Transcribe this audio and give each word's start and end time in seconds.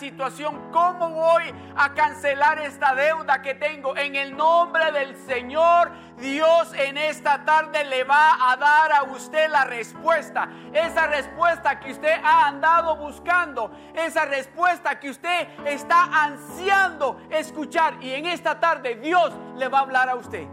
situación? 0.00 0.72
¿Cómo 0.72 1.10
voy 1.10 1.44
a 1.76 1.94
cancelar 1.94 2.58
esta 2.58 2.94
deuda 2.94 3.40
que 3.42 3.54
tengo? 3.54 3.96
En 3.96 4.16
el 4.16 4.36
nombre 4.36 4.90
del 4.90 5.14
Señor, 5.14 5.92
Dios 6.16 6.72
en 6.74 6.96
esta 6.96 7.44
tarde 7.44 7.84
le 7.84 8.02
va 8.04 8.50
a 8.50 8.56
dar 8.56 8.92
a 8.92 9.02
usted 9.04 9.48
la 9.48 9.64
respuesta. 9.64 10.48
Esa 10.72 11.06
respuesta 11.06 11.78
que 11.78 11.92
usted 11.92 12.14
ha 12.24 12.48
andado 12.48 12.96
buscando. 12.96 13.70
Esa 13.94 14.24
respuesta 14.24 14.98
que 14.98 15.10
usted 15.10 15.48
está 15.66 16.24
ansiando 16.24 17.20
escuchar. 17.30 18.02
Y 18.02 18.14
en 18.14 18.26
esta 18.26 18.58
tarde 18.58 18.96
Dios 18.96 19.32
le 19.56 19.68
va 19.68 19.78
a 19.78 19.82
hablar 19.82 20.08
a 20.08 20.16
usted. 20.16 20.46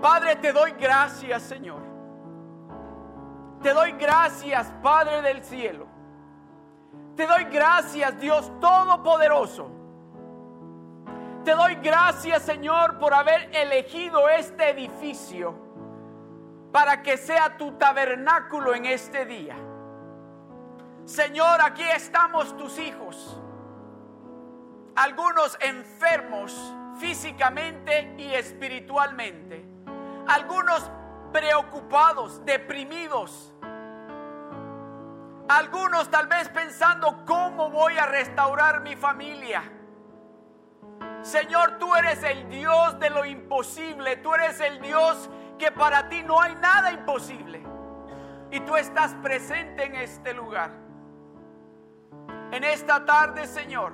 Padre, 0.00 0.36
te 0.36 0.52
doy 0.52 0.72
gracias, 0.72 1.42
Señor. 1.42 1.82
Te 3.62 3.74
doy 3.74 3.92
gracias, 3.92 4.72
Padre 4.82 5.20
del 5.22 5.44
cielo. 5.44 5.87
Te 7.18 7.26
doy 7.26 7.46
gracias, 7.46 8.20
Dios 8.20 8.48
Todopoderoso. 8.60 9.68
Te 11.44 11.50
doy 11.50 11.74
gracias, 11.82 12.44
Señor, 12.44 13.00
por 13.00 13.12
haber 13.12 13.50
elegido 13.56 14.28
este 14.28 14.70
edificio 14.70 15.52
para 16.70 17.02
que 17.02 17.16
sea 17.16 17.56
tu 17.56 17.72
tabernáculo 17.72 18.72
en 18.72 18.86
este 18.86 19.26
día. 19.26 19.56
Señor, 21.06 21.60
aquí 21.60 21.82
estamos 21.82 22.56
tus 22.56 22.78
hijos. 22.78 23.36
Algunos 24.94 25.58
enfermos 25.60 26.72
físicamente 27.00 28.14
y 28.16 28.32
espiritualmente. 28.32 29.66
Algunos 30.28 30.88
preocupados, 31.32 32.44
deprimidos. 32.44 33.52
Algunos 35.48 36.10
tal 36.10 36.26
vez 36.26 36.48
pensando 36.50 37.24
cómo 37.24 37.70
voy 37.70 37.96
a 37.96 38.04
restaurar 38.04 38.82
mi 38.82 38.96
familia. 38.96 39.62
Señor, 41.22 41.78
tú 41.78 41.94
eres 41.94 42.22
el 42.22 42.48
Dios 42.50 42.98
de 43.00 43.10
lo 43.10 43.24
imposible. 43.24 44.16
Tú 44.18 44.34
eres 44.34 44.60
el 44.60 44.80
Dios 44.80 45.30
que 45.58 45.72
para 45.72 46.08
ti 46.08 46.22
no 46.22 46.40
hay 46.40 46.54
nada 46.56 46.92
imposible. 46.92 47.62
Y 48.50 48.60
tú 48.60 48.76
estás 48.76 49.14
presente 49.16 49.84
en 49.84 49.94
este 49.96 50.34
lugar. 50.34 50.70
En 52.50 52.64
esta 52.64 53.04
tarde, 53.04 53.46
Señor, 53.46 53.92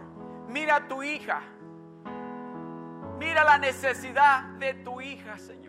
mira 0.48 0.76
a 0.76 0.88
tu 0.88 1.02
hija. 1.02 1.40
Mira 3.18 3.44
la 3.44 3.58
necesidad 3.58 4.42
de 4.58 4.74
tu 4.74 5.00
hija, 5.00 5.38
Señor. 5.38 5.63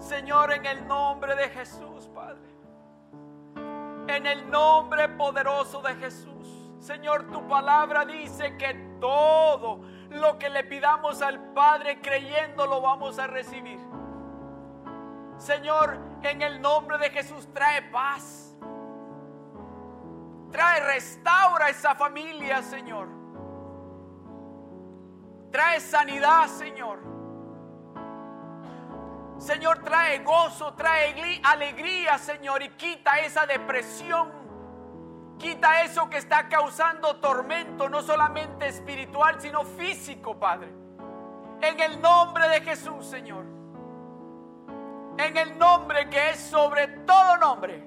Señor, 0.00 0.52
en 0.52 0.66
el 0.66 0.88
nombre 0.88 1.36
de 1.36 1.48
Jesús, 1.50 2.08
Padre. 2.14 2.40
En 4.08 4.26
el 4.26 4.50
nombre 4.50 5.08
poderoso 5.10 5.80
de 5.82 5.94
Jesús. 5.94 6.30
Señor, 6.80 7.30
tu 7.30 7.46
palabra 7.46 8.06
dice 8.06 8.56
que 8.56 8.74
todo 8.98 9.82
lo 10.08 10.38
que 10.38 10.48
le 10.48 10.64
pidamos 10.64 11.20
al 11.20 11.52
Padre 11.52 12.00
creyendo 12.00 12.66
lo 12.66 12.80
vamos 12.80 13.18
a 13.18 13.26
recibir. 13.26 13.78
Señor, 15.36 15.98
en 16.22 16.42
el 16.42 16.60
nombre 16.60 16.98
de 16.98 17.10
Jesús 17.10 17.48
trae 17.52 17.82
paz. 17.82 18.56
Trae, 20.50 20.80
restaura 20.80 21.68
esa 21.68 21.94
familia, 21.94 22.62
Señor. 22.62 23.08
Trae 25.52 25.80
sanidad, 25.80 26.46
Señor. 26.46 27.19
Señor, 29.40 29.78
trae 29.78 30.18
gozo, 30.18 30.74
trae 30.74 31.40
alegría, 31.42 32.18
Señor, 32.18 32.62
y 32.62 32.68
quita 32.70 33.18
esa 33.20 33.46
depresión. 33.46 34.30
Quita 35.38 35.82
eso 35.82 36.10
que 36.10 36.18
está 36.18 36.46
causando 36.50 37.16
tormento, 37.16 37.88
no 37.88 38.02
solamente 38.02 38.68
espiritual, 38.68 39.40
sino 39.40 39.64
físico, 39.64 40.38
Padre. 40.38 40.68
En 41.62 41.80
el 41.80 41.98
nombre 42.02 42.48
de 42.50 42.60
Jesús, 42.60 43.06
Señor. 43.06 43.46
En 45.16 45.34
el 45.34 45.58
nombre 45.58 46.10
que 46.10 46.30
es 46.30 46.38
sobre 46.38 46.88
todo 46.88 47.38
nombre. 47.38 47.82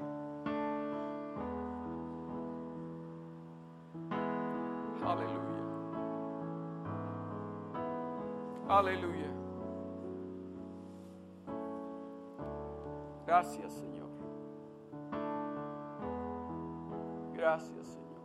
Aleluya. 5.06 5.54
Aleluya. 8.70 9.33
Gracias, 13.26 13.74
Señor. 13.74 14.10
Gracias, 17.34 17.88
Señor. 17.88 18.22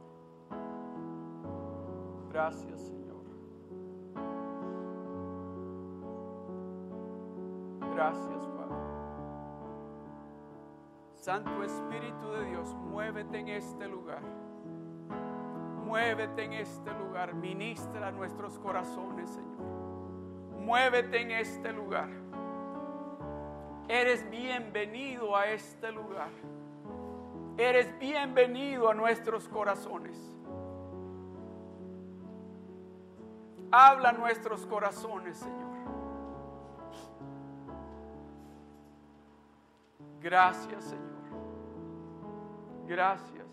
Gracias, 2.31 2.81
Señor. 2.81 3.25
Gracias, 7.95 8.47
Padre. 8.47 8.77
Santo 11.15 11.63
Espíritu 11.63 12.31
de 12.33 12.45
Dios, 12.47 12.75
muévete 12.75 13.39
en 13.39 13.49
este 13.49 13.89
lugar. 13.89 14.23
Muévete 15.85 16.45
en 16.45 16.53
este 16.53 16.93
lugar. 16.93 17.35
Ministra 17.35 18.13
nuestros 18.13 18.59
corazones, 18.59 19.31
Señor. 19.31 19.59
Muévete 20.61 21.23
en 21.23 21.31
este 21.31 21.73
lugar. 21.73 22.28
Eres 23.89 24.29
bienvenido 24.31 25.35
a 25.35 25.47
este 25.47 25.91
lugar. 25.91 26.29
Eres 27.57 27.99
bienvenido 27.99 28.91
a 28.91 28.95
nuestros 28.95 29.49
corazones. 29.49 30.17
Habla 33.71 34.13
nuestros 34.13 34.67
corazones, 34.67 35.39
Señor. 35.39 35.69
Gracias, 40.21 40.85
Señor. 40.85 41.09
Gracias. 42.87 43.47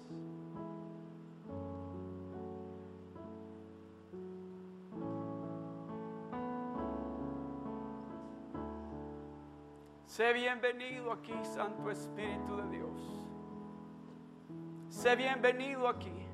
Sé 10.15 10.31
bienvenido 10.31 11.11
aquí, 11.11 11.33
Santo 11.43 11.91
Espíritu 11.91 12.55
de 12.55 12.69
Dios. 12.69 13.27
Sé 14.87 15.13
bienvenido 15.13 15.89
aquí. 15.89 16.25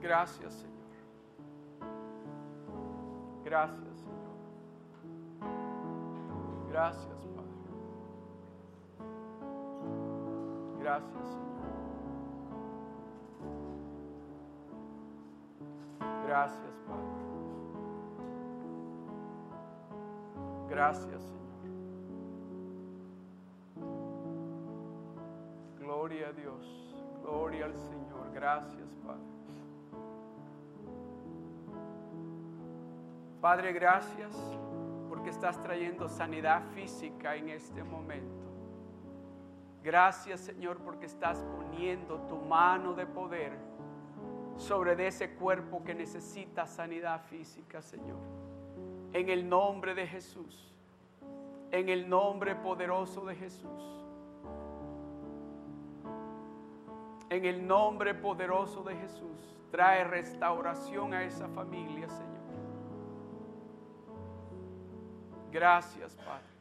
Gracias, 0.00 0.54
Señor. 0.54 0.72
Gracias, 3.44 3.98
Señor. 3.98 4.36
Gracias, 6.70 7.26
Padre. 7.34 7.50
Gracias, 10.78 11.28
Señor. 11.28 11.53
Gracias, 16.26 16.80
Padre. 16.86 17.24
Gracias, 20.68 21.22
Señor. 21.22 21.44
Gloria 25.78 26.28
a 26.28 26.32
Dios. 26.32 26.94
Gloria 27.22 27.66
al 27.66 27.74
Señor. 27.74 28.32
Gracias, 28.32 28.88
Padre. 29.06 29.34
Padre, 33.40 33.72
gracias 33.74 34.34
porque 35.08 35.28
estás 35.28 35.62
trayendo 35.62 36.08
sanidad 36.08 36.62
física 36.74 37.36
en 37.36 37.50
este 37.50 37.84
momento. 37.84 38.44
Gracias, 39.82 40.40
Señor, 40.40 40.78
porque 40.78 41.04
estás 41.04 41.44
poniendo 41.54 42.18
tu 42.22 42.36
mano 42.36 42.94
de 42.94 43.04
poder 43.04 43.52
sobre 44.56 44.96
de 44.96 45.08
ese 45.08 45.34
cuerpo 45.34 45.82
que 45.84 45.94
necesita 45.94 46.66
sanidad 46.66 47.22
física, 47.24 47.82
Señor. 47.82 48.18
En 49.12 49.28
el 49.28 49.48
nombre 49.48 49.94
de 49.94 50.06
Jesús. 50.06 50.72
En 51.70 51.88
el 51.88 52.08
nombre 52.08 52.54
poderoso 52.54 53.24
de 53.24 53.34
Jesús. 53.34 53.82
En 57.30 57.44
el 57.44 57.66
nombre 57.66 58.14
poderoso 58.14 58.82
de 58.82 58.94
Jesús. 58.96 59.56
Trae 59.70 60.04
restauración 60.04 61.14
a 61.14 61.24
esa 61.24 61.48
familia, 61.48 62.08
Señor. 62.08 62.34
Gracias, 65.50 66.16
Padre. 66.16 66.54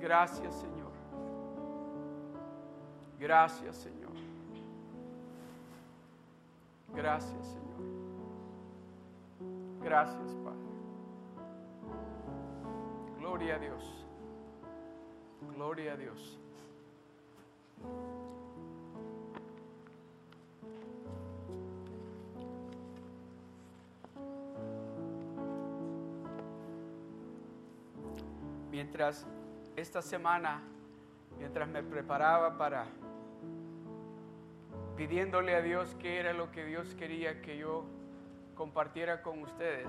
Gracias, 0.00 0.54
Señor. 0.54 0.92
Gracias, 3.18 3.76
Señor. 3.76 4.01
Gracias, 6.94 7.46
Señor. 7.46 7.62
Gracias, 9.82 10.34
Padre. 10.36 10.58
Gloria 13.18 13.56
a 13.56 13.58
Dios. 13.58 14.06
Gloria 15.54 15.92
a 15.92 15.96
Dios. 15.96 16.38
Mientras 28.70 29.26
esta 29.76 30.02
semana, 30.02 30.62
mientras 31.38 31.68
me 31.68 31.82
preparaba 31.82 32.56
para 32.56 32.86
pidiéndole 34.96 35.54
a 35.54 35.62
Dios 35.62 35.96
qué 36.00 36.18
era 36.18 36.32
lo 36.32 36.50
que 36.52 36.64
Dios 36.64 36.94
quería 36.94 37.40
que 37.42 37.58
yo 37.58 37.84
compartiera 38.54 39.22
con 39.22 39.40
ustedes, 39.40 39.88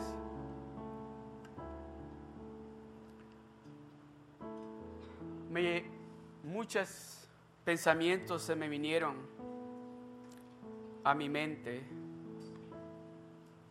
me, 5.49 5.85
muchos 6.43 7.27
pensamientos 7.63 8.41
se 8.41 8.55
me 8.55 8.67
vinieron 8.67 9.15
a 11.03 11.13
mi 11.13 11.29
mente. 11.29 11.83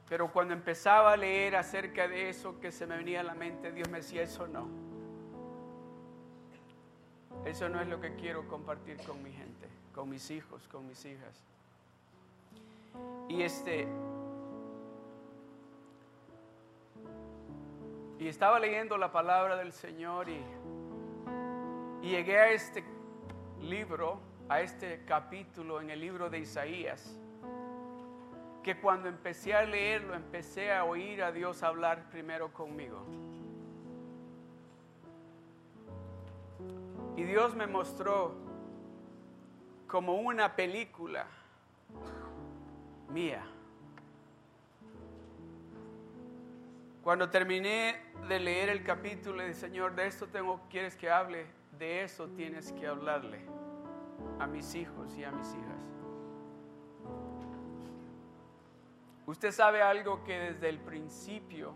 Pero 0.08 0.31
cuando 0.31 0.55
empezaba 0.55 1.12
a 1.12 1.17
leer 1.17 1.56
acerca 1.56 2.06
de 2.06 2.29
eso 2.29 2.61
que 2.61 2.70
se 2.70 2.87
me 2.87 2.96
venía 2.96 3.20
a 3.20 3.25
la 3.25 3.34
mente, 3.34 3.73
Dios 3.73 3.88
me 3.88 3.99
decía, 3.99 4.23
eso 4.23 4.46
no. 4.46 4.69
Eso 7.46 7.69
no 7.69 7.81
es 7.81 7.88
lo 7.88 8.00
que 8.00 8.14
quiero 8.14 8.46
compartir 8.46 8.99
con 8.99 9.23
mi 9.23 9.32
gente, 9.32 9.69
con 9.94 10.09
mis 10.09 10.31
hijos, 10.31 10.69
con 10.69 10.87
mis 10.87 11.05
hijas. 11.05 11.43
Y 13.29 13.43
este 13.43 13.87
y 18.19 18.29
estaba 18.29 18.61
leyendo 18.61 18.97
la 18.97 19.11
palabra 19.11 19.56
del 19.56 19.73
Señor 19.73 20.29
y 20.29 20.41
y 22.03 22.11
llegué 22.11 22.37
a 22.37 22.50
este 22.50 22.83
libro, 23.61 24.19
a 24.49 24.61
este 24.61 25.05
capítulo 25.06 25.81
en 25.81 25.89
el 25.89 26.00
libro 26.00 26.29
de 26.29 26.41
Isaías, 26.41 27.17
que 28.65 28.81
cuando 28.81 29.09
empecé 29.09 29.55
a 29.55 29.62
leerlo, 29.62 30.15
empecé 30.15 30.73
a 30.73 30.85
oír 30.85 31.23
a 31.23 31.31
Dios 31.31 31.62
hablar 31.62 32.11
primero 32.11 32.53
conmigo. 32.53 32.99
Y 37.17 37.23
Dios 37.23 37.55
me 37.55 37.69
mostró 37.69 38.35
como 39.93 40.15
una 40.15 40.56
película 40.56 41.27
mía. 43.11 43.44
Cuando 47.03 47.29
terminé 47.29 48.00
de 48.27 48.41
leer 48.41 48.71
el 48.71 48.85
capítulo, 48.85 49.37
le 49.37 49.49
dije, 49.49 49.61
Señor, 49.61 49.94
de 49.94 50.06
esto 50.06 50.29
tengo, 50.29 50.62
quieres 50.71 50.97
que 50.97 51.11
hable 51.11 51.44
de 51.79 52.05
eso 52.05 52.27
tienes 52.29 52.73
que 52.73 52.87
hablarle 52.87 53.41
a 54.39 54.47
mis 54.47 54.75
hijos 54.75 55.15
y 55.15 55.25
a 55.25 55.31
mis 55.31 55.49
hijas. 55.49 55.83
Usted 59.27 59.53
sabe 59.53 59.83
algo 59.83 60.25
que 60.25 60.39
desde 60.39 60.71
el 60.71 60.79
principio, 60.79 61.75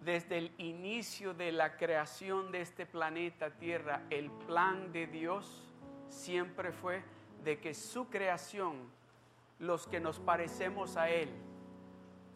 desde 0.00 0.38
el 0.38 0.52
inicio 0.58 1.32
de 1.32 1.52
la 1.52 1.76
creación 1.76 2.50
de 2.50 2.62
este 2.62 2.86
planeta 2.86 3.50
Tierra, 3.50 4.02
el 4.10 4.32
plan 4.32 4.90
de 4.90 5.06
Dios 5.06 5.73
siempre 6.14 6.72
fue 6.72 7.02
de 7.42 7.58
que 7.58 7.74
su 7.74 8.08
creación, 8.08 8.76
los 9.58 9.86
que 9.86 10.00
nos 10.00 10.18
parecemos 10.18 10.96
a 10.96 11.10
Él, 11.10 11.28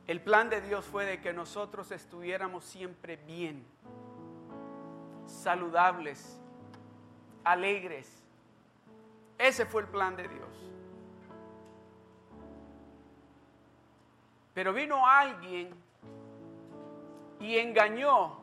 el 0.07 0.21
plan 0.21 0.51
de 0.51 0.61
Dios 0.61 0.85
fue 0.85 1.05
de 1.05 1.21
que 1.21 1.33
nosotros 1.33 1.91
estuviéramos 1.91 2.65
siempre 2.65 3.17
bien, 3.17 3.65
saludables, 5.27 6.41
alegres. 7.45 8.25
Ese 9.37 9.67
fue 9.67 9.83
el 9.83 9.89
plan 9.89 10.17
de 10.17 10.29
Dios. 10.29 10.49
Pero 14.55 14.73
vino 14.73 15.07
alguien 15.07 15.73
y 17.39 17.59
engañó 17.59 18.39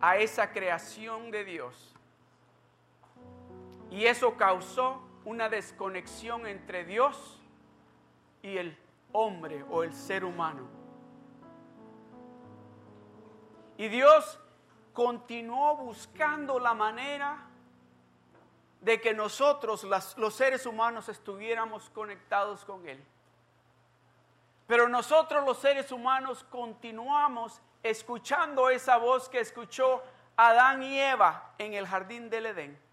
a 0.00 0.16
esa 0.16 0.52
creación 0.52 1.30
de 1.30 1.44
Dios. 1.44 1.94
Y 3.90 4.06
eso 4.06 4.36
causó 4.36 5.02
una 5.24 5.48
desconexión 5.48 6.46
entre 6.46 6.84
Dios 6.84 7.40
y 8.42 8.56
el 8.56 8.78
hombre 9.12 9.64
o 9.70 9.82
el 9.82 9.92
ser 9.92 10.24
humano. 10.24 10.68
Y 13.76 13.88
Dios 13.88 14.38
continuó 14.92 15.76
buscando 15.76 16.58
la 16.58 16.74
manera 16.74 17.46
de 18.80 19.00
que 19.00 19.12
nosotros, 19.12 19.86
los 20.16 20.34
seres 20.34 20.66
humanos, 20.66 21.08
estuviéramos 21.08 21.90
conectados 21.90 22.64
con 22.64 22.86
Él. 22.88 23.02
Pero 24.66 24.88
nosotros 24.88 25.44
los 25.44 25.58
seres 25.58 25.90
humanos 25.92 26.44
continuamos 26.44 27.60
escuchando 27.82 28.70
esa 28.70 28.98
voz 28.98 29.28
que 29.28 29.40
escuchó 29.40 30.02
Adán 30.36 30.82
y 30.82 30.98
Eva 30.98 31.54
en 31.58 31.74
el 31.74 31.86
jardín 31.86 32.30
del 32.30 32.46
Edén. 32.46 32.89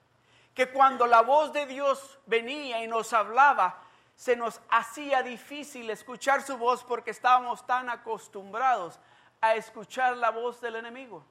Que 0.58 0.72
cuando 0.72 1.06
la 1.06 1.22
voz 1.22 1.54
de 1.54 1.68
Dios 1.68 2.18
venía 2.26 2.84
y 2.84 2.88
nos 2.88 3.14
hablaba, 3.14 3.80
se 4.16 4.36
nos 4.36 4.60
hacía 4.70 5.22
difícil 5.22 5.88
escuchar 5.92 6.42
su 6.42 6.58
voz 6.58 6.84
porque 6.84 7.12
estábamos 7.12 7.68
tan 7.68 7.92
acostumbrados 7.92 9.00
a 9.40 9.54
escuchar 9.54 10.18
la 10.18 10.32
voz 10.32 10.60
del 10.60 10.78
enemigo. 10.78 11.24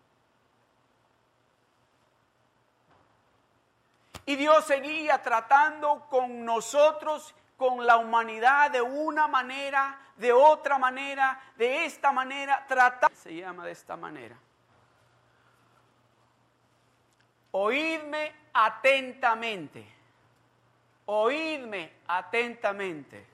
Y 4.26 4.36
Dios 4.36 4.64
seguía 4.64 5.20
tratando 5.20 6.06
con 6.08 6.44
nosotros, 6.44 7.34
con 7.56 7.84
la 7.84 7.96
humanidad, 7.96 8.70
de 8.70 8.80
una 8.80 9.26
manera, 9.26 9.98
de 10.14 10.32
otra 10.32 10.78
manera, 10.78 11.40
de 11.56 11.84
esta 11.84 12.12
manera, 12.12 12.64
trata. 12.68 13.10
Se 13.12 13.34
llama 13.34 13.66
de 13.66 13.72
esta 13.72 13.96
manera. 13.96 14.38
Oídme 17.58 18.32
atentamente. 18.52 19.86
Oídme 21.06 21.92
atentamente. 22.06 23.26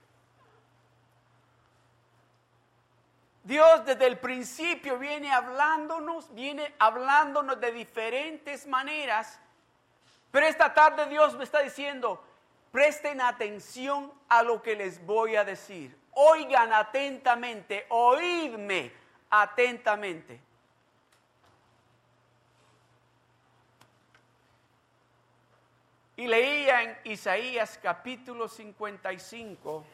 Dios 3.44 3.84
desde 3.84 4.06
el 4.06 4.18
principio 4.18 4.98
viene 4.98 5.32
hablándonos, 5.32 6.32
viene 6.34 6.74
hablándonos 6.78 7.60
de 7.60 7.72
diferentes 7.72 8.66
maneras 8.66 9.40
pero 10.32 10.46
esta 10.46 10.72
tarde 10.72 11.06
Dios 11.06 11.36
me 11.36 11.44
está 11.44 11.60
diciendo, 11.60 12.24
presten 12.72 13.20
atención 13.20 14.10
a 14.30 14.42
lo 14.42 14.62
que 14.62 14.74
les 14.74 15.04
voy 15.04 15.36
a 15.36 15.44
decir. 15.44 15.94
Oigan 16.14 16.72
atentamente, 16.72 17.84
oídme 17.90 18.90
atentamente. 19.28 20.40
Y 26.22 26.28
leía 26.28 26.82
en 26.84 26.96
Isaías 27.02 27.80
capítulo 27.82 28.46
55, 28.46 29.84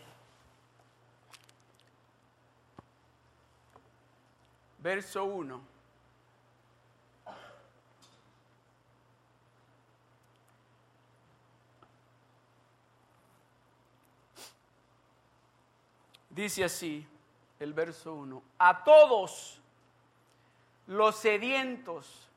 verso 4.76 5.24
1. 5.24 5.60
Dice 16.28 16.64
así 16.64 17.08
el 17.58 17.72
verso 17.72 18.12
1, 18.12 18.42
a 18.58 18.84
todos 18.84 19.58
los 20.88 21.16
sedientos, 21.16 22.28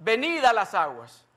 venid 0.00 0.42
a 0.42 0.52
las 0.52 0.74
aguas. 0.74 1.29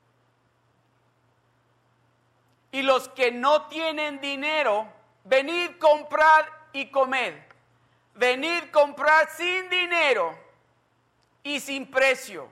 Y 2.73 2.81
los 2.81 3.07
que 3.09 3.31
no 3.31 3.67
tienen 3.67 4.19
dinero, 4.19 4.91
venid 5.25 5.77
comprar 5.77 6.69
y 6.73 6.89
comed. 6.89 7.35
Venid 8.15 8.71
comprar 8.71 9.29
sin 9.29 9.69
dinero 9.69 10.35
y 11.43 11.59
sin 11.59 11.89
precio, 11.91 12.51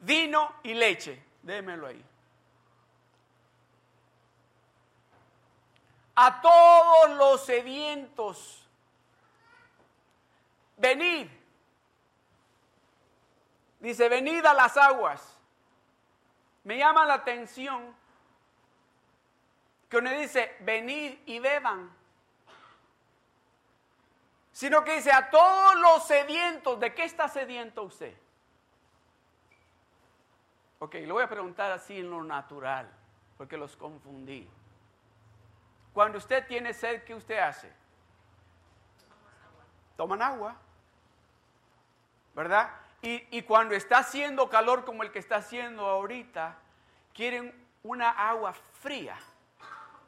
vino 0.00 0.56
y 0.64 0.74
leche. 0.74 1.22
Démelo 1.40 1.86
ahí. 1.86 2.04
A 6.16 6.40
todos 6.40 7.16
los 7.16 7.46
sedientos, 7.46 8.68
venid. 10.78 11.28
Dice, 13.78 14.08
venid 14.08 14.44
a 14.44 14.52
las 14.52 14.76
aguas. 14.76 15.36
Me 16.64 16.76
llama 16.76 17.06
la 17.06 17.14
atención 17.14 17.99
que 19.90 19.96
uno 19.96 20.10
dice, 20.12 20.56
venid 20.60 21.18
y 21.26 21.40
beban. 21.40 21.90
Sino 24.52 24.84
que 24.84 24.94
dice, 24.94 25.10
a 25.10 25.30
todos 25.30 25.74
los 25.80 26.06
sedientos, 26.06 26.78
¿de 26.78 26.94
qué 26.94 27.04
está 27.04 27.26
sediento 27.28 27.82
usted? 27.82 28.16
Ok, 30.78 30.94
lo 31.06 31.14
voy 31.14 31.24
a 31.24 31.28
preguntar 31.28 31.72
así 31.72 31.98
en 31.98 32.08
lo 32.08 32.22
natural, 32.22 32.88
porque 33.36 33.56
los 33.56 33.76
confundí. 33.76 34.48
Cuando 35.92 36.18
usted 36.18 36.46
tiene 36.46 36.72
sed, 36.72 37.02
¿qué 37.02 37.14
usted 37.14 37.38
hace? 37.38 37.72
Toman 39.96 40.22
agua, 40.22 40.56
¿verdad? 42.34 42.70
Y, 43.02 43.26
y 43.36 43.42
cuando 43.42 43.74
está 43.74 43.98
haciendo 43.98 44.48
calor 44.48 44.84
como 44.84 45.02
el 45.02 45.10
que 45.10 45.18
está 45.18 45.36
haciendo 45.36 45.84
ahorita, 45.86 46.56
quieren 47.12 47.52
una 47.82 48.10
agua 48.10 48.52
fría 48.52 49.18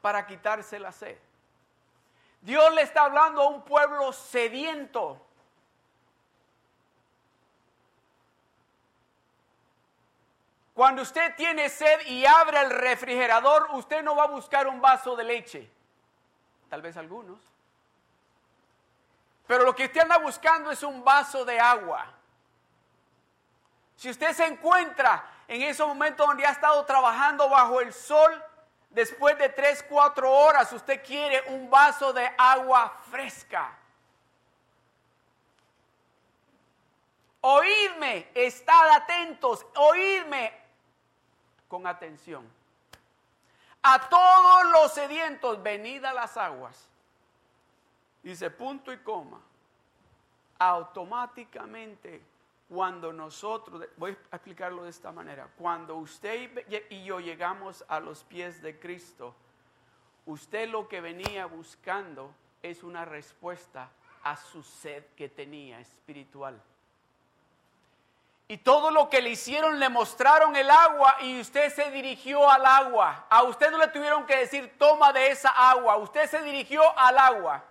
para 0.03 0.27
quitarse 0.27 0.77
la 0.79 0.91
sed. 0.91 1.17
Dios 2.41 2.73
le 2.73 2.81
está 2.81 3.03
hablando 3.05 3.41
a 3.41 3.47
un 3.47 3.61
pueblo 3.63 4.11
sediento. 4.11 5.25
Cuando 10.73 11.03
usted 11.03 11.33
tiene 11.37 11.69
sed 11.69 12.05
y 12.07 12.25
abre 12.25 12.59
el 12.59 12.71
refrigerador, 12.71 13.69
usted 13.75 14.03
no 14.03 14.17
va 14.17 14.25
a 14.25 14.27
buscar 14.27 14.67
un 14.67 14.81
vaso 14.81 15.15
de 15.15 15.23
leche. 15.23 15.71
Tal 16.69 16.81
vez 16.81 16.97
algunos. 16.97 17.39
Pero 19.47 19.63
lo 19.63 19.73
que 19.73 19.85
usted 19.85 20.01
anda 20.01 20.17
buscando 20.17 20.69
es 20.69 20.83
un 20.83 21.01
vaso 21.01 21.45
de 21.45 21.57
agua. 21.61 22.11
Si 23.95 24.09
usted 24.09 24.33
se 24.33 24.47
encuentra 24.47 25.25
en 25.47 25.61
ese 25.61 25.85
momento 25.85 26.25
donde 26.25 26.45
ha 26.45 26.51
estado 26.51 26.83
trabajando 26.83 27.47
bajo 27.47 27.79
el 27.79 27.93
sol, 27.93 28.43
después 28.93 29.37
de 29.37 29.49
tres, 29.49 29.83
cuatro 29.87 30.31
horas, 30.31 30.71
usted 30.71 31.03
quiere 31.03 31.43
un 31.53 31.69
vaso 31.69 32.13
de 32.13 32.31
agua 32.37 32.97
fresca. 33.11 33.77
Oídme, 37.41 38.29
estad 38.33 38.89
atentos, 38.91 39.65
oídme 39.75 40.53
con 41.67 41.85
atención. 41.85 42.49
A 43.81 44.07
todos 44.07 44.65
los 44.71 44.93
sedientos, 44.93 45.61
venid 45.61 46.05
a 46.05 46.13
las 46.13 46.37
aguas. 46.37 46.87
Dice 48.21 48.49
punto 48.49 48.93
y 48.93 48.97
coma. 48.99 49.41
Automáticamente 50.57 52.21
cuando 52.73 53.13
nosotros, 53.13 53.83
voy 53.97 54.17
a 54.31 54.35
explicarlo 54.35 54.83
de 54.83 54.89
esta 54.89 55.11
manera, 55.11 55.47
cuando 55.57 55.95
usted 55.95 56.65
y 56.89 57.03
yo 57.03 57.19
llegamos 57.19 57.85
a 57.87 57.99
los 57.99 58.23
pies 58.23 58.63
de 58.63 58.79
Cristo, 58.79 59.35
usted 60.25 60.67
lo 60.69 60.87
que 60.87 60.99
venía 60.99 61.45
buscando 61.45 62.33
es 62.63 62.81
una 62.81 63.05
respuesta 63.05 63.91
a 64.23 64.35
su 64.35 64.63
sed 64.63 65.03
que 65.15 65.29
tenía 65.29 65.79
espiritual. 65.81 66.59
Y 68.47 68.57
todo 68.57 68.89
lo 68.89 69.07
que 69.07 69.21
le 69.21 69.29
hicieron, 69.29 69.79
le 69.79 69.89
mostraron 69.89 70.55
el 70.55 70.69
agua 70.69 71.17
y 71.21 71.39
usted 71.39 71.71
se 71.71 71.91
dirigió 71.91 72.49
al 72.49 72.65
agua. 72.65 73.27
A 73.29 73.43
usted 73.43 73.69
no 73.69 73.77
le 73.77 73.87
tuvieron 73.89 74.25
que 74.25 74.37
decir, 74.37 74.75
toma 74.79 75.13
de 75.13 75.27
esa 75.27 75.49
agua. 75.49 75.97
Usted 75.97 76.27
se 76.27 76.41
dirigió 76.41 76.81
al 76.97 77.17
agua. 77.19 77.63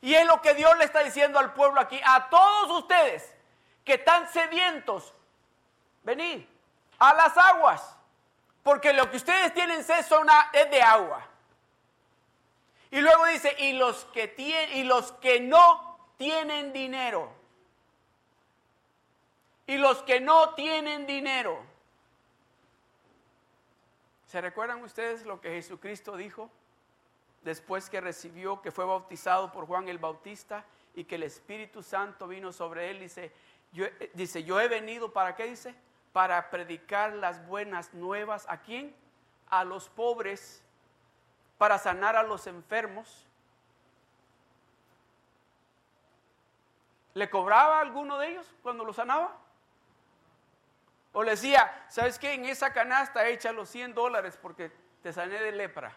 Y 0.00 0.14
es 0.14 0.26
lo 0.26 0.40
que 0.40 0.54
Dios 0.54 0.76
le 0.78 0.84
está 0.84 1.00
diciendo 1.00 1.38
al 1.38 1.52
pueblo 1.52 1.80
aquí. 1.80 2.00
A 2.04 2.28
todos 2.28 2.82
ustedes, 2.82 3.34
que 3.88 3.94
están 3.94 4.28
sedientos, 4.30 5.14
venid 6.04 6.44
a 6.98 7.14
las 7.14 7.36
aguas, 7.38 7.96
porque 8.62 8.92
lo 8.92 9.10
que 9.10 9.16
ustedes 9.16 9.54
tienen 9.54 9.80
es 9.80 10.70
de 10.70 10.82
agua. 10.82 11.26
Y 12.90 13.00
luego 13.00 13.24
dice, 13.26 13.56
y 13.58 13.72
los 13.72 14.04
que 14.06 14.28
tienen, 14.28 14.76
y 14.76 14.84
los 14.84 15.12
que 15.12 15.40
no 15.40 15.98
tienen 16.18 16.74
dinero, 16.74 17.32
y 19.66 19.78
los 19.78 20.02
que 20.02 20.20
no 20.20 20.54
tienen 20.54 21.06
dinero. 21.06 21.58
¿Se 24.26 24.38
recuerdan 24.42 24.82
ustedes 24.82 25.24
lo 25.24 25.40
que 25.40 25.48
Jesucristo 25.48 26.14
dijo 26.14 26.50
después 27.40 27.88
que 27.88 28.02
recibió, 28.02 28.60
que 28.60 28.70
fue 28.70 28.84
bautizado 28.84 29.50
por 29.50 29.66
Juan 29.66 29.88
el 29.88 29.96
Bautista 29.96 30.66
y 30.94 31.04
que 31.04 31.14
el 31.14 31.22
Espíritu 31.22 31.82
Santo 31.82 32.28
vino 32.28 32.52
sobre 32.52 32.90
él? 32.90 33.00
Dice, 33.00 33.32
eh, 33.76 34.10
dice, 34.14 34.44
yo 34.44 34.60
he 34.60 34.68
venido 34.68 35.12
para 35.12 35.36
qué 35.36 35.44
dice? 35.46 35.74
Para 36.12 36.50
predicar 36.50 37.12
las 37.14 37.46
buenas 37.46 37.92
nuevas. 37.94 38.46
¿A 38.48 38.58
quién? 38.58 38.94
A 39.50 39.64
los 39.64 39.88
pobres, 39.88 40.64
para 41.58 41.78
sanar 41.78 42.16
a 42.16 42.22
los 42.22 42.46
enfermos. 42.46 43.26
¿Le 47.14 47.28
cobraba 47.28 47.80
alguno 47.80 48.18
de 48.18 48.28
ellos 48.28 48.46
cuando 48.62 48.84
lo 48.84 48.92
sanaba? 48.92 49.36
O 51.12 51.22
le 51.22 51.32
decía, 51.32 51.86
¿sabes 51.88 52.18
qué? 52.18 52.34
En 52.34 52.44
esa 52.44 52.72
canasta 52.72 53.26
echa 53.26 53.50
los 53.52 53.68
100 53.70 53.94
dólares 53.94 54.38
porque 54.40 54.70
te 55.02 55.12
sané 55.12 55.40
de 55.40 55.52
lepra. 55.52 55.96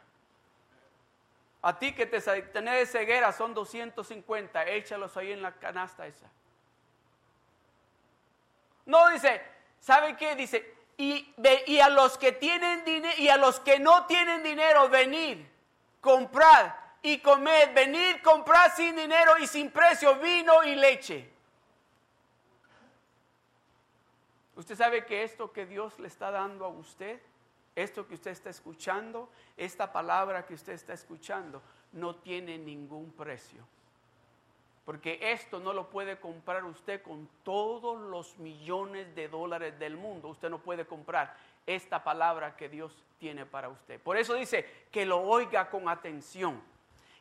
A 1.61 1.77
ti 1.77 1.93
que 1.93 2.07
te 2.07 2.19
sané 2.21 2.75
de 2.77 2.85
ceguera 2.87 3.31
son 3.31 3.53
250, 3.53 4.65
échalos 4.65 5.15
ahí 5.15 5.31
en 5.31 5.43
la 5.43 5.51
canasta 5.51 6.07
esa. 6.07 6.27
No 8.85 9.09
dice, 9.09 9.41
¿sabe 9.79 10.15
qué? 10.17 10.35
Dice, 10.35 10.75
y, 10.97 11.79
a 11.79 11.89
los 11.89 12.17
que 12.17 12.31
tienen 12.31 12.83
dinero 12.83 13.15
y 13.17 13.29
a 13.29 13.37
los 13.37 13.59
que 13.59 13.79
no 13.79 14.05
tienen 14.05 14.43
dinero, 14.43 14.89
venid, 14.89 15.39
comprad 15.99 16.73
y 17.01 17.19
comed, 17.19 17.73
venid, 17.73 18.21
comprad 18.23 18.71
sin 18.75 18.95
dinero 18.95 19.37
y 19.39 19.47
sin 19.47 19.71
precio 19.71 20.15
vino 20.15 20.63
y 20.63 20.75
leche. 20.75 21.29
Usted 24.55 24.75
sabe 24.75 25.05
que 25.05 25.23
esto 25.23 25.51
que 25.51 25.65
Dios 25.65 25.97
le 25.99 26.07
está 26.07 26.29
dando 26.29 26.65
a 26.65 26.69
usted, 26.69 27.19
esto 27.75 28.07
que 28.07 28.13
usted 28.13 28.31
está 28.31 28.49
escuchando, 28.49 29.29
esta 29.57 29.91
palabra 29.91 30.45
que 30.45 30.53
usted 30.53 30.73
está 30.73 30.93
escuchando, 30.93 31.61
no 31.93 32.15
tiene 32.17 32.57
ningún 32.57 33.11
precio. 33.13 33.65
Porque 34.91 35.19
esto 35.21 35.61
no 35.61 35.71
lo 35.71 35.89
puede 35.89 36.19
comprar 36.19 36.65
usted 36.65 37.01
con 37.01 37.29
todos 37.43 37.97
los 37.97 38.37
millones 38.39 39.15
de 39.15 39.29
dólares 39.29 39.79
del 39.79 39.95
mundo. 39.95 40.27
Usted 40.27 40.49
no 40.49 40.59
puede 40.59 40.83
comprar 40.83 41.33
esta 41.65 42.03
palabra 42.03 42.57
que 42.57 42.67
Dios 42.67 43.01
tiene 43.17 43.45
para 43.45 43.69
usted. 43.69 44.01
Por 44.01 44.17
eso 44.17 44.33
dice 44.33 44.65
que 44.91 45.05
lo 45.05 45.21
oiga 45.21 45.69
con 45.69 45.87
atención, 45.87 46.61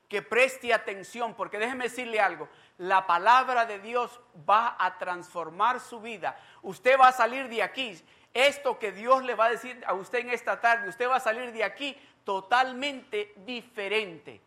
que 0.08 0.20
preste 0.20 0.74
atención, 0.74 1.34
porque 1.34 1.60
déjeme 1.60 1.84
decirle 1.84 2.18
algo, 2.18 2.48
la 2.76 3.06
palabra 3.06 3.66
de 3.66 3.78
Dios 3.78 4.18
va 4.50 4.74
a 4.76 4.98
transformar 4.98 5.78
su 5.78 6.00
vida. 6.00 6.36
Usted 6.62 6.98
va 6.98 7.06
a 7.06 7.12
salir 7.12 7.48
de 7.48 7.62
aquí. 7.62 7.96
Esto 8.34 8.80
que 8.80 8.90
Dios 8.90 9.22
le 9.22 9.36
va 9.36 9.44
a 9.44 9.50
decir 9.50 9.80
a 9.86 9.94
usted 9.94 10.18
en 10.18 10.30
esta 10.30 10.60
tarde, 10.60 10.88
usted 10.88 11.08
va 11.08 11.18
a 11.18 11.20
salir 11.20 11.52
de 11.52 11.62
aquí 11.62 11.96
totalmente 12.24 13.32
diferente. 13.46 14.40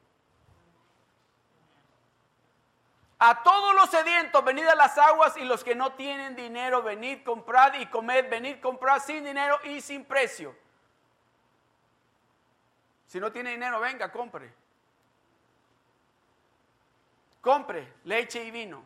A 3.26 3.42
todos 3.42 3.74
los 3.74 3.90
sedientos, 3.90 4.44
venid 4.44 4.66
a 4.66 4.76
las 4.76 4.98
aguas 4.98 5.38
y 5.38 5.46
los 5.46 5.64
que 5.64 5.76
no 5.76 5.94
tienen 5.94 6.36
dinero, 6.36 6.84
venid, 6.84 7.24
comprad 7.24 7.76
y 7.76 7.86
comed, 7.86 8.30
venid, 8.30 8.60
comprad 8.60 9.00
sin 9.00 9.24
dinero 9.24 9.58
y 9.64 9.80
sin 9.80 10.04
precio. 10.04 10.54
Si 13.08 13.22
no 13.22 13.32
tiene 13.32 13.52
dinero, 13.52 13.80
venga, 13.80 14.12
compre. 14.12 14.54
Compre 17.40 17.94
leche 18.04 18.44
y 18.44 18.52
vino, 18.52 18.84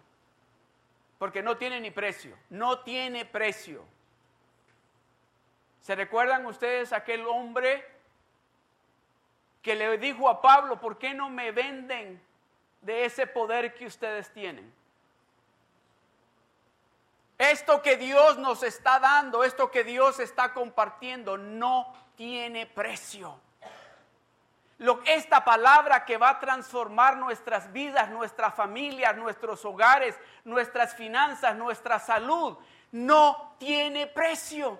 porque 1.17 1.41
no 1.41 1.57
tiene 1.57 1.79
ni 1.79 1.89
precio, 1.89 2.37
no 2.51 2.81
tiene 2.81 3.25
precio. 3.25 3.83
¿Se 5.81 5.95
recuerdan 5.95 6.45
ustedes 6.45 6.93
aquel 6.93 7.25
hombre 7.25 7.83
que 9.63 9.73
le 9.73 9.97
dijo 9.97 10.29
a 10.29 10.43
Pablo, 10.43 10.79
¿por 10.79 10.99
qué 10.99 11.15
no 11.15 11.27
me 11.27 11.51
venden 11.51 12.26
de 12.87 13.03
ese 13.03 13.27
poder 13.27 13.75
que 13.75 13.85
ustedes 13.85 14.31
tienen. 14.31 14.73
Esto 17.37 17.81
que 17.81 17.97
Dios 17.97 18.37
nos 18.37 18.63
está 18.63 18.97
dando, 18.97 19.43
esto 19.43 19.69
que 19.69 19.83
Dios 19.83 20.21
está 20.21 20.53
compartiendo, 20.53 21.37
no 21.37 21.93
tiene 22.15 22.65
precio. 22.65 23.37
Esta 25.05 25.43
palabra 25.43 26.05
que 26.05 26.17
va 26.17 26.29
a 26.29 26.39
transformar 26.39 27.17
nuestras 27.17 27.73
vidas, 27.73 28.09
nuestras 28.09 28.55
familias, 28.55 29.17
nuestros 29.17 29.65
hogares, 29.65 30.17
nuestras 30.45 30.95
finanzas, 30.95 31.57
nuestra 31.57 31.99
salud, 31.99 32.57
no 32.93 33.55
tiene 33.59 34.07
precio. 34.07 34.79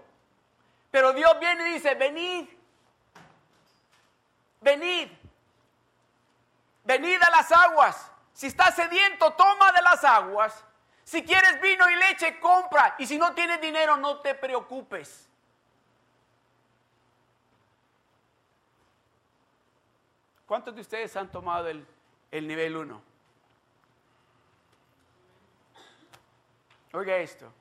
Pero 0.92 1.12
Dios 1.12 1.38
viene 1.42 1.70
y 1.70 1.74
dice, 1.74 1.94
venid, 1.96 2.48
venid, 4.62 5.10
venid 6.88 7.22
a 7.22 7.30
las 7.30 7.52
aguas. 7.52 8.12
Si 8.34 8.48
estás 8.48 8.76
sediento, 8.76 9.34
toma 9.34 9.72
de 9.74 9.82
las 9.82 10.04
aguas. 10.04 10.64
Si 11.04 11.24
quieres 11.24 11.62
vino 11.62 11.90
y 11.90 11.96
leche, 11.96 12.40
compra. 12.40 12.96
Y 12.98 13.06
si 13.06 13.18
no 13.18 13.34
tienes 13.34 13.60
dinero, 13.62 13.98
no 13.98 14.20
te 14.22 14.34
preocupes. 14.34 15.28
¿Cuántos 20.46 20.74
de 20.74 20.82
ustedes 20.82 21.16
han 21.18 21.30
tomado 21.30 21.68
el, 21.68 21.86
el 22.32 22.48
nivel 22.48 22.78
1? 22.78 23.02
Oiga 26.94 27.18
esto. 27.18 27.52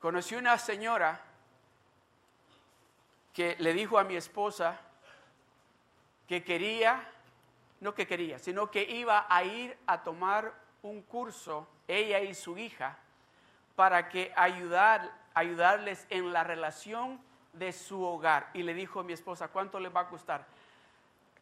Conocí 0.00 0.34
una 0.34 0.58
señora 0.58 1.18
que 3.32 3.56
le 3.58 3.72
dijo 3.72 3.98
a 3.98 4.04
mi 4.04 4.16
esposa 4.16 4.78
que 6.28 6.44
quería, 6.44 7.10
no 7.84 7.94
que 7.94 8.06
quería, 8.06 8.38
sino 8.38 8.70
que 8.70 8.82
iba 8.82 9.26
a 9.28 9.44
ir 9.44 9.76
a 9.86 10.02
tomar 10.02 10.54
un 10.80 11.02
curso, 11.02 11.68
ella 11.86 12.18
y 12.20 12.34
su 12.34 12.56
hija, 12.56 12.96
para 13.76 14.08
que 14.08 14.32
ayudar, 14.36 15.12
ayudarles 15.34 16.06
en 16.08 16.32
la 16.32 16.44
relación 16.44 17.20
de 17.52 17.74
su 17.74 18.02
hogar. 18.02 18.48
Y 18.54 18.62
le 18.62 18.72
dijo 18.72 19.00
a 19.00 19.02
mi 19.02 19.12
esposa, 19.12 19.48
¿cuánto 19.48 19.78
les 19.78 19.94
va 19.94 20.00
a 20.00 20.08
costar? 20.08 20.46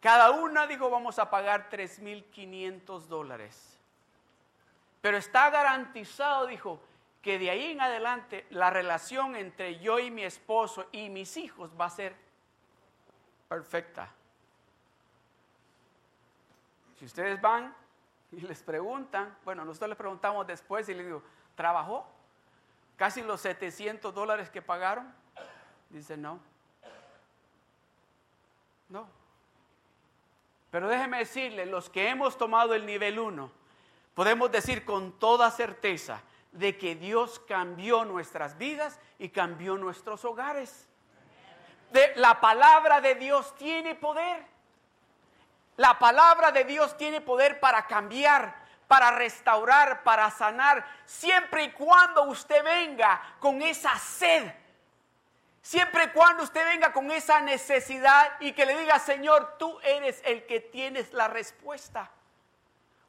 Cada 0.01 0.33
una 0.33 0.67
dijo, 0.67 0.91
vamos 0.91 1.21
a 1.21 1.31
pagar 1.31 1.71
3.500 1.71 3.03
dólares. 3.03 3.79
Pero 5.01 5.19
está 5.19 5.49
garantizado, 5.49 6.49
dijo, 6.49 6.81
que 7.23 7.39
de 7.39 7.51
ahí 7.51 7.71
en 7.71 7.81
adelante 7.81 8.47
la 8.51 8.69
relación 8.69 9.37
entre 9.37 9.79
yo 9.79 10.01
y 10.01 10.11
mi 10.11 10.25
esposo 10.25 10.89
y 10.91 11.09
mis 11.09 11.37
hijos 11.37 11.71
va 11.81 11.85
a 11.85 11.91
ser 11.91 12.17
perfecta. 13.49 14.13
Si 17.03 17.07
ustedes 17.07 17.41
van 17.41 17.75
y 18.31 18.43
les 18.43 18.63
preguntan, 18.63 19.37
bueno, 19.45 19.65
nosotros 19.65 19.89
les 19.89 19.99
preguntamos 19.99 20.47
después 20.47 20.89
y 20.89 20.95
les 20.95 21.05
digo, 21.05 21.21
¿trabajó? 21.57 22.07
Casi 22.97 23.23
los 23.23 23.41
700 23.41 24.15
dólares 24.15 24.51
que 24.51 24.63
pagaron. 24.63 25.13
Dice, 25.91 26.17
no. 26.17 26.39
No. 28.89 29.09
Pero 30.71 30.87
déjeme 30.87 31.19
decirle, 31.19 31.67
los 31.67 31.91
que 31.91 32.09
hemos 32.09 32.39
tomado 32.39 32.73
el 32.73 32.87
nivel 32.87 33.19
1, 33.19 33.51
podemos 34.15 34.53
decir 34.53 34.85
con 34.85 35.19
toda 35.19 35.51
certeza 35.51 36.23
de 36.53 36.79
que 36.79 36.95
Dios 36.95 37.41
cambió 37.49 38.05
nuestras 38.05 38.57
vidas 38.59 39.01
y 39.19 39.31
cambió 39.31 39.77
nuestros 39.77 40.25
hogares. 40.25 40.89
De, 41.91 42.13
la 42.15 42.41
palabra 42.41 43.01
de 43.01 43.17
Dios 43.17 43.57
tiene 43.57 43.97
poder. 43.97 44.52
La 45.83 45.99
palabra 45.99 46.53
de 46.53 46.62
Dios 46.62 46.97
tiene 46.97 47.21
poder 47.21 47.59
para 47.59 47.89
cambiar, 47.89 48.55
para 48.87 49.11
restaurar, 49.11 50.05
para 50.05 50.31
sanar, 50.31 50.87
siempre 51.05 51.65
y 51.65 51.73
cuando 51.73 52.23
usted 52.23 52.62
venga 52.62 53.21
con 53.41 53.61
esa 53.61 53.99
sed. 53.99 54.49
Siempre 55.61 56.05
y 56.05 56.09
cuando 56.11 56.45
usted 56.45 56.65
venga 56.67 56.93
con 56.93 57.11
esa 57.11 57.41
necesidad 57.41 58.31
y 58.39 58.53
que 58.53 58.65
le 58.65 58.79
diga, 58.79 59.01
Señor, 59.01 59.57
tú 59.59 59.77
eres 59.81 60.23
el 60.25 60.47
que 60.47 60.61
tienes 60.61 61.12
la 61.12 61.27
respuesta. 61.27 62.09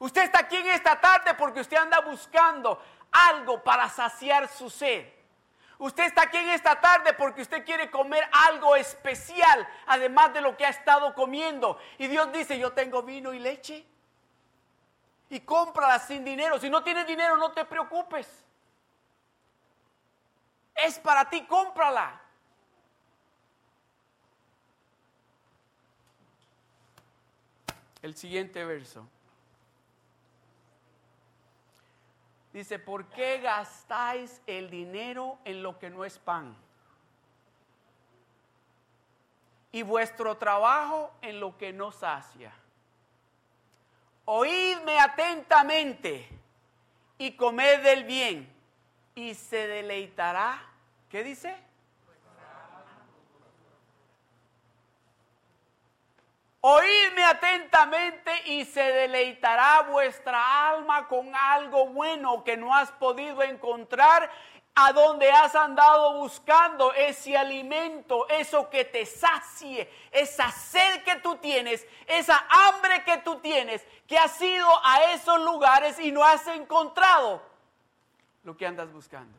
Usted 0.00 0.24
está 0.24 0.40
aquí 0.40 0.56
en 0.56 0.66
esta 0.70 1.00
tarde 1.00 1.34
porque 1.34 1.60
usted 1.60 1.76
anda 1.76 2.00
buscando 2.00 2.84
algo 3.12 3.62
para 3.62 3.88
saciar 3.88 4.48
su 4.48 4.68
sed. 4.68 5.13
Usted 5.84 6.04
está 6.04 6.22
aquí 6.22 6.38
en 6.38 6.48
esta 6.48 6.80
tarde 6.80 7.12
porque 7.12 7.42
usted 7.42 7.62
quiere 7.62 7.90
comer 7.90 8.26
algo 8.32 8.74
especial, 8.74 9.68
además 9.84 10.32
de 10.32 10.40
lo 10.40 10.56
que 10.56 10.64
ha 10.64 10.70
estado 10.70 11.14
comiendo. 11.14 11.78
Y 11.98 12.06
Dios 12.06 12.32
dice, 12.32 12.58
yo 12.58 12.72
tengo 12.72 13.02
vino 13.02 13.34
y 13.34 13.38
leche. 13.38 13.84
Y 15.28 15.40
cómprala 15.40 15.98
sin 15.98 16.24
dinero. 16.24 16.58
Si 16.58 16.70
no 16.70 16.82
tienes 16.82 17.06
dinero, 17.06 17.36
no 17.36 17.52
te 17.52 17.66
preocupes. 17.66 18.26
Es 20.74 20.98
para 20.98 21.28
ti, 21.28 21.44
cómprala. 21.44 22.18
El 28.00 28.16
siguiente 28.16 28.64
verso. 28.64 29.06
Dice, 32.54 32.78
¿por 32.78 33.06
qué 33.06 33.40
gastáis 33.40 34.40
el 34.46 34.70
dinero 34.70 35.40
en 35.44 35.60
lo 35.60 35.76
que 35.76 35.90
no 35.90 36.04
es 36.04 36.20
pan? 36.20 36.56
Y 39.72 39.82
vuestro 39.82 40.36
trabajo 40.36 41.12
en 41.20 41.40
lo 41.40 41.58
que 41.58 41.72
no 41.72 41.90
sacia. 41.90 42.52
Oídme 44.24 45.00
atentamente 45.00 46.28
y 47.18 47.32
comed 47.32 47.82
del 47.82 48.04
bien 48.04 48.48
y 49.16 49.34
se 49.34 49.66
deleitará. 49.66 50.64
¿Qué 51.08 51.24
dice? 51.24 51.56
Oídme 56.66 57.22
atentamente 57.22 58.32
y 58.46 58.64
se 58.64 58.80
deleitará 58.80 59.82
vuestra 59.82 60.70
alma 60.70 61.06
con 61.08 61.30
algo 61.36 61.88
bueno 61.88 62.42
que 62.42 62.56
no 62.56 62.74
has 62.74 62.90
podido 62.92 63.42
encontrar 63.42 64.30
a 64.74 64.90
donde 64.94 65.30
has 65.30 65.54
andado 65.54 66.14
buscando 66.20 66.94
ese 66.94 67.36
alimento, 67.36 68.26
eso 68.30 68.70
que 68.70 68.86
te 68.86 69.04
sacie, 69.04 69.92
esa 70.10 70.50
sed 70.50 71.02
que 71.02 71.16
tú 71.16 71.36
tienes, 71.36 71.86
esa 72.06 72.46
hambre 72.48 73.04
que 73.04 73.18
tú 73.18 73.40
tienes, 73.40 73.86
que 74.06 74.16
has 74.16 74.40
ido 74.40 74.66
a 74.86 75.12
esos 75.12 75.38
lugares 75.42 75.98
y 75.98 76.12
no 76.12 76.24
has 76.24 76.46
encontrado 76.46 77.42
lo 78.42 78.56
que 78.56 78.66
andas 78.66 78.90
buscando. 78.90 79.36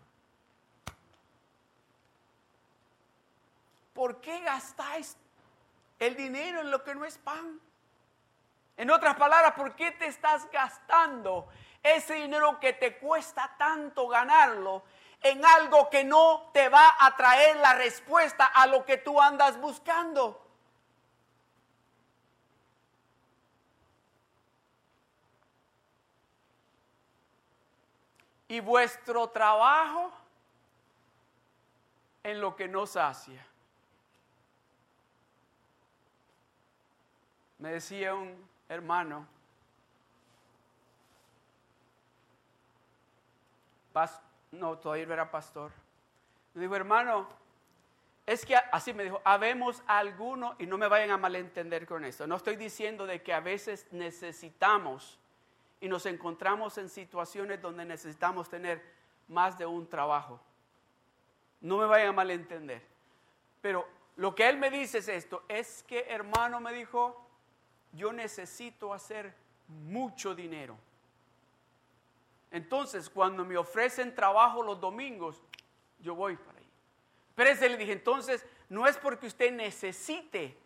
¿Por 3.96 4.22
qué 4.22 4.42
gastáis 4.42 5.18
el 6.00 6.16
dinero 6.16 6.62
en 6.62 6.72
lo 6.72 6.84
que 6.84 6.96
no 6.96 7.06
es 7.06 7.18
pan. 7.18 7.60
En 8.78 8.92
otras 8.92 9.16
palabras, 9.16 9.54
¿por 9.54 9.76
qué 9.76 9.92
te 9.92 10.08
estás 10.08 10.50
gastando 10.52 11.48
ese 11.82 12.16
dinero 12.16 12.60
que 12.60 12.74
te 12.74 12.98
cuesta 12.98 13.56
tanto 13.58 14.08
ganarlo 14.08 14.84
en 15.22 15.44
algo 15.46 15.90
que 15.90 16.04
no 16.04 16.50
te 16.54 16.68
va 16.68 16.96
a 17.00 17.16
traer 17.16 17.56
la 17.58 17.74
respuesta 17.76 18.46
a 18.46 18.68
lo 18.68 18.86
que 18.86 18.98
tú 18.98 19.22
andas 19.22 19.60
buscando? 19.60 20.42
Y 28.48 28.60
vuestro 28.60 29.30
trabajo 29.30 30.12
en 32.24 32.42
lo 32.42 32.56
que 32.56 32.68
no 32.68 32.86
sacia. 32.86 33.46
Me 37.66 37.72
decía 37.72 38.14
un 38.14 38.48
hermano, 38.70 39.26
no, 44.52 44.78
todavía 44.78 45.12
era 45.12 45.32
pastor. 45.32 45.72
Me 46.54 46.62
dijo, 46.62 46.76
hermano, 46.76 47.28
es 48.28 48.46
que 48.46 48.56
así 48.56 48.94
me 48.94 49.04
dijo, 49.04 49.20
habemos 49.24 49.82
algunos, 49.88 50.56
y 50.60 50.68
no 50.68 50.78
me 50.78 50.88
vayan 50.88 51.10
a 51.10 51.18
malentender 51.18 51.88
con 51.88 52.06
esto, 52.06 52.28
no 52.28 52.36
estoy 52.36 52.56
diciendo 52.56 53.08
de 53.08 53.24
que 53.24 53.34
a 53.34 53.40
veces 53.40 53.88
necesitamos 53.90 55.18
y 55.82 55.88
nos 55.88 56.06
encontramos 56.06 56.78
en 56.78 56.88
situaciones 56.88 57.64
donde 57.64 57.84
necesitamos 57.84 58.48
tener 58.48 58.80
más 59.28 59.58
de 59.58 59.66
un 59.66 59.90
trabajo. 59.90 60.40
No 61.62 61.80
me 61.80 61.88
vayan 61.88 62.10
a 62.10 62.14
malentender. 62.14 62.84
Pero 63.60 63.88
lo 64.18 64.36
que 64.36 64.48
él 64.48 64.58
me 64.58 64.70
dice 64.70 65.00
es 65.00 65.08
esto, 65.08 65.44
es 65.48 65.82
que 65.88 66.06
hermano 66.10 66.60
me 66.60 66.72
dijo, 66.72 67.25
yo 67.96 68.14
necesito 68.14 68.94
hacer 68.94 69.34
mucho 69.68 70.36
dinero. 70.36 70.78
Entonces, 72.52 73.10
cuando 73.10 73.44
me 73.44 73.58
ofrecen 73.58 74.14
trabajo 74.14 74.62
los 74.62 74.80
domingos, 74.80 75.42
yo 76.00 76.16
voy 76.16 76.38
para 76.38 76.60
ahí. 76.60 76.70
Pero 77.36 77.50
ese 77.50 77.68
le 77.68 77.78
dije, 77.78 77.94
entonces, 77.94 78.46
no 78.70 78.88
es 78.88 78.98
porque 78.98 79.28
usted 79.28 79.52
necesite 79.52 80.58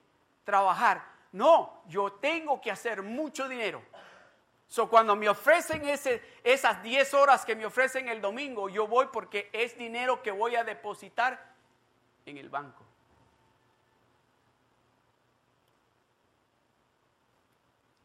trabajar. 0.43 1.03
No, 1.31 1.81
yo 1.87 2.11
tengo 2.13 2.59
que 2.61 2.71
hacer 2.71 3.01
mucho 3.01 3.47
dinero. 3.47 3.81
So, 4.67 4.87
cuando 4.87 5.15
me 5.15 5.27
ofrecen 5.27 5.81
esas 6.43 6.83
10 6.83 7.13
horas 7.15 7.43
que 7.43 7.55
me 7.55 7.65
ofrecen 7.65 8.07
el 8.07 8.21
domingo, 8.21 8.69
yo 8.69 8.87
voy 8.87 9.07
porque 9.11 9.49
es 9.51 9.75
dinero 9.77 10.21
que 10.21 10.31
voy 10.31 10.55
a 10.55 10.63
depositar 10.63 11.53
en 12.25 12.37
el 12.37 12.49
banco. 12.49 12.88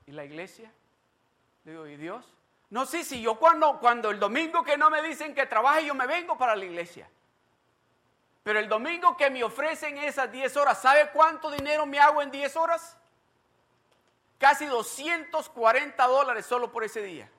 ¿Y 0.07 0.13
la 0.13 0.25
iglesia? 0.25 0.71
Digo, 1.65 1.87
¿y 1.87 1.97
Dios? 1.97 2.27
No, 2.71 2.87
sí, 2.87 3.05
sí, 3.05 3.21
yo 3.23 3.39
cuando, 3.39 3.79
cuando 3.79 4.11
el 4.11 4.19
domingo 4.19 4.63
que 4.63 4.77
no 4.77 4.91
me 4.91 5.03
dicen 5.03 5.35
que 5.35 5.47
trabaje, 5.47 5.87
yo 5.87 5.95
me 5.95 6.07
vengo 6.07 6.37
para 6.37 6.57
la 6.57 6.65
iglesia. 6.65 7.09
Pero 8.43 8.59
el 8.59 8.69
domingo 8.69 9.17
que 9.17 9.31
me 9.31 9.43
ofrecen 9.43 9.97
esas 9.99 10.31
10 10.31 10.57
horas, 10.59 10.81
¿sabe 10.81 11.11
cuánto 11.13 11.51
dinero 11.51 11.87
me 11.87 11.99
hago 11.99 12.21
en 12.21 12.31
10 12.31 12.57
horas? 12.57 12.97
Casi 14.39 14.67
240 14.67 16.07
dólares 16.07 16.45
solo 16.45 16.71
por 16.71 16.85
ese 16.85 17.03
día. 17.03 17.31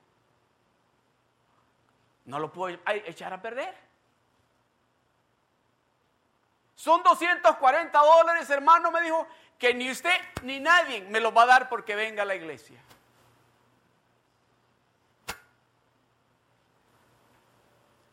No 2.24 2.40
lo 2.40 2.52
puedo 2.52 2.76
echar 3.06 3.32
a 3.32 3.40
perder. 3.40 3.72
Son 6.74 7.02
240 7.02 7.98
dólares, 7.98 8.50
hermano, 8.50 8.90
me 8.90 9.00
dijo, 9.00 9.26
que 9.58 9.74
ni 9.74 9.90
usted 9.90 10.16
ni 10.42 10.60
nadie 10.60 11.02
me 11.02 11.20
lo 11.20 11.32
va 11.32 11.42
a 11.42 11.46
dar 11.46 11.68
porque 11.68 11.94
venga 11.94 12.22
a 12.22 12.26
la 12.26 12.34
iglesia. 12.34 12.80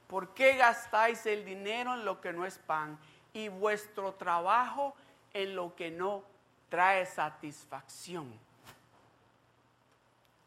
¿Por 0.07 0.33
qué 0.33 0.55
gastáis 0.57 1.25
el 1.25 1.43
dinero 1.43 1.95
en 1.95 2.05
lo 2.05 2.21
que 2.21 2.33
no 2.33 2.45
es 2.45 2.59
pan 2.59 2.99
y 3.33 3.47
vuestro 3.47 4.13
trabajo 4.13 4.95
en 5.33 5.55
lo 5.55 5.75
que 5.75 5.89
no 5.91 6.23
trae 6.69 7.05
satisfacción. 7.05 8.31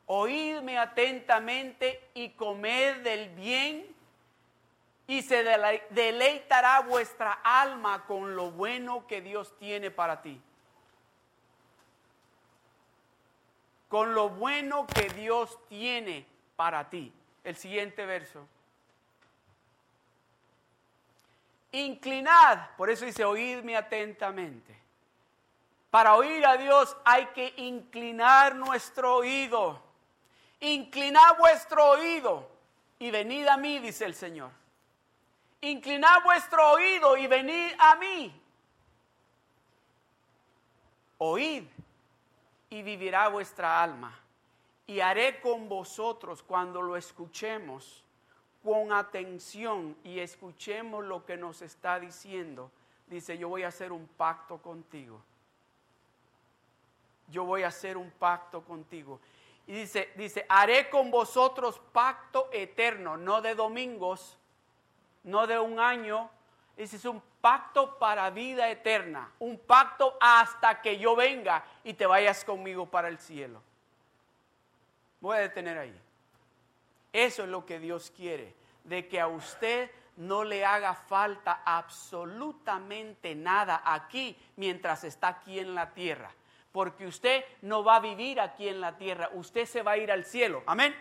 Oídme 0.06 0.78
atentamente 0.78 2.11
y 2.14 2.30
comed 2.30 3.02
del 3.02 3.28
bien 3.30 3.87
y 5.09 5.22
se 5.22 5.44
deleitará 5.90 6.80
vuestra 6.80 7.32
alma 7.42 8.06
con 8.06 8.37
lo 8.37 8.50
bueno 8.52 9.06
que 9.06 9.20
Dios 9.20 9.56
tiene 9.59 9.90
para 9.90 10.22
ti. 10.22 10.40
Con 13.88 14.14
lo 14.14 14.29
bueno 14.29 14.87
que 14.87 15.09
Dios 15.11 15.59
tiene 15.68 16.27
para 16.57 16.88
ti. 16.90 17.12
El 17.44 17.57
siguiente 17.57 18.05
verso. 18.05 18.46
Inclinad, 21.72 22.70
por 22.77 22.90
eso 22.90 23.05
dice, 23.05 23.25
oídme 23.25 23.77
atentamente. 23.77 24.77
Para 25.90 26.16
oír 26.16 26.44
a 26.44 26.57
Dios 26.57 26.96
hay 27.05 27.27
que 27.27 27.55
inclinar 27.57 28.55
nuestro 28.57 29.16
oído. 29.16 29.83
Inclinad 30.61 31.37
vuestro 31.38 31.90
oído 31.90 32.51
y 32.99 33.11
venid 33.11 33.46
a 33.46 33.57
mí, 33.57 33.79
dice 33.79 34.05
el 34.05 34.14
Señor 34.14 34.51
inclinad 35.61 36.22
vuestro 36.25 36.72
oído 36.72 37.16
y 37.16 37.27
venid 37.27 37.72
a 37.79 37.96
mí. 37.96 38.42
Oíd 41.18 41.64
y 42.70 42.83
vivirá 42.83 43.29
vuestra 43.29 43.83
alma. 43.83 44.18
Y 44.87 45.00
haré 45.00 45.40
con 45.40 45.68
vosotros 45.68 46.42
cuando 46.42 46.81
lo 46.83 46.96
escuchemos 46.96 48.05
con 48.66 48.92
atención 48.92 49.96
y 50.02 50.18
escuchemos 50.18 51.05
lo 51.05 51.24
que 51.24 51.37
nos 51.37 51.62
está 51.62 52.00
diciendo. 52.00 52.72
Dice, 53.07 53.38
yo 53.38 53.48
voy 53.48 53.62
a 53.62 53.68
hacer 53.68 53.92
un 53.92 54.09
pacto 54.09 54.59
contigo. 54.59 55.22
Yo 57.29 57.44
voy 57.44 57.62
a 57.62 57.68
hacer 57.68 57.96
un 57.96 58.11
pacto 58.11 58.62
contigo. 58.62 59.20
Y 59.68 59.72
dice, 59.72 60.11
dice, 60.16 60.44
haré 60.48 60.90
con 60.90 61.12
vosotros 61.12 61.81
pacto 61.92 62.48
eterno, 62.52 63.16
no 63.16 63.40
de 63.40 63.55
domingos, 63.55 64.37
no 65.22 65.46
de 65.46 65.61
un 65.61 65.79
año. 65.79 66.29
Ese 66.76 66.96
es 66.96 67.04
un 67.06 67.22
pacto 67.40 67.98
para 67.98 68.28
vida 68.30 68.68
eterna, 68.68 69.30
un 69.38 69.58
pacto 69.58 70.16
hasta 70.20 70.82
que 70.82 70.98
yo 70.98 71.16
venga 71.16 71.64
y 71.84 71.94
te 71.94 72.06
vayas 72.06 72.44
conmigo 72.44 72.86
para 72.86 73.08
el 73.08 73.18
cielo. 73.18 73.62
Voy 75.20 75.38
a 75.38 75.40
detener 75.40 75.78
ahí. 75.78 76.00
Eso 77.12 77.44
es 77.44 77.48
lo 77.48 77.64
que 77.64 77.78
Dios 77.78 78.12
quiere, 78.14 78.54
de 78.84 79.08
que 79.08 79.18
a 79.18 79.26
usted 79.26 79.90
no 80.16 80.44
le 80.44 80.66
haga 80.66 80.94
falta 80.94 81.62
absolutamente 81.64 83.34
nada 83.34 83.82
aquí 83.84 84.36
mientras 84.56 85.04
está 85.04 85.28
aquí 85.28 85.58
en 85.58 85.74
la 85.74 85.90
tierra, 85.90 86.30
porque 86.72 87.06
usted 87.06 87.44
no 87.62 87.84
va 87.84 87.96
a 87.96 88.00
vivir 88.00 88.38
aquí 88.38 88.68
en 88.68 88.82
la 88.82 88.96
tierra, 88.96 89.30
usted 89.32 89.64
se 89.64 89.82
va 89.82 89.92
a 89.92 89.98
ir 89.98 90.12
al 90.12 90.24
cielo. 90.26 90.62
Amén. 90.66 90.94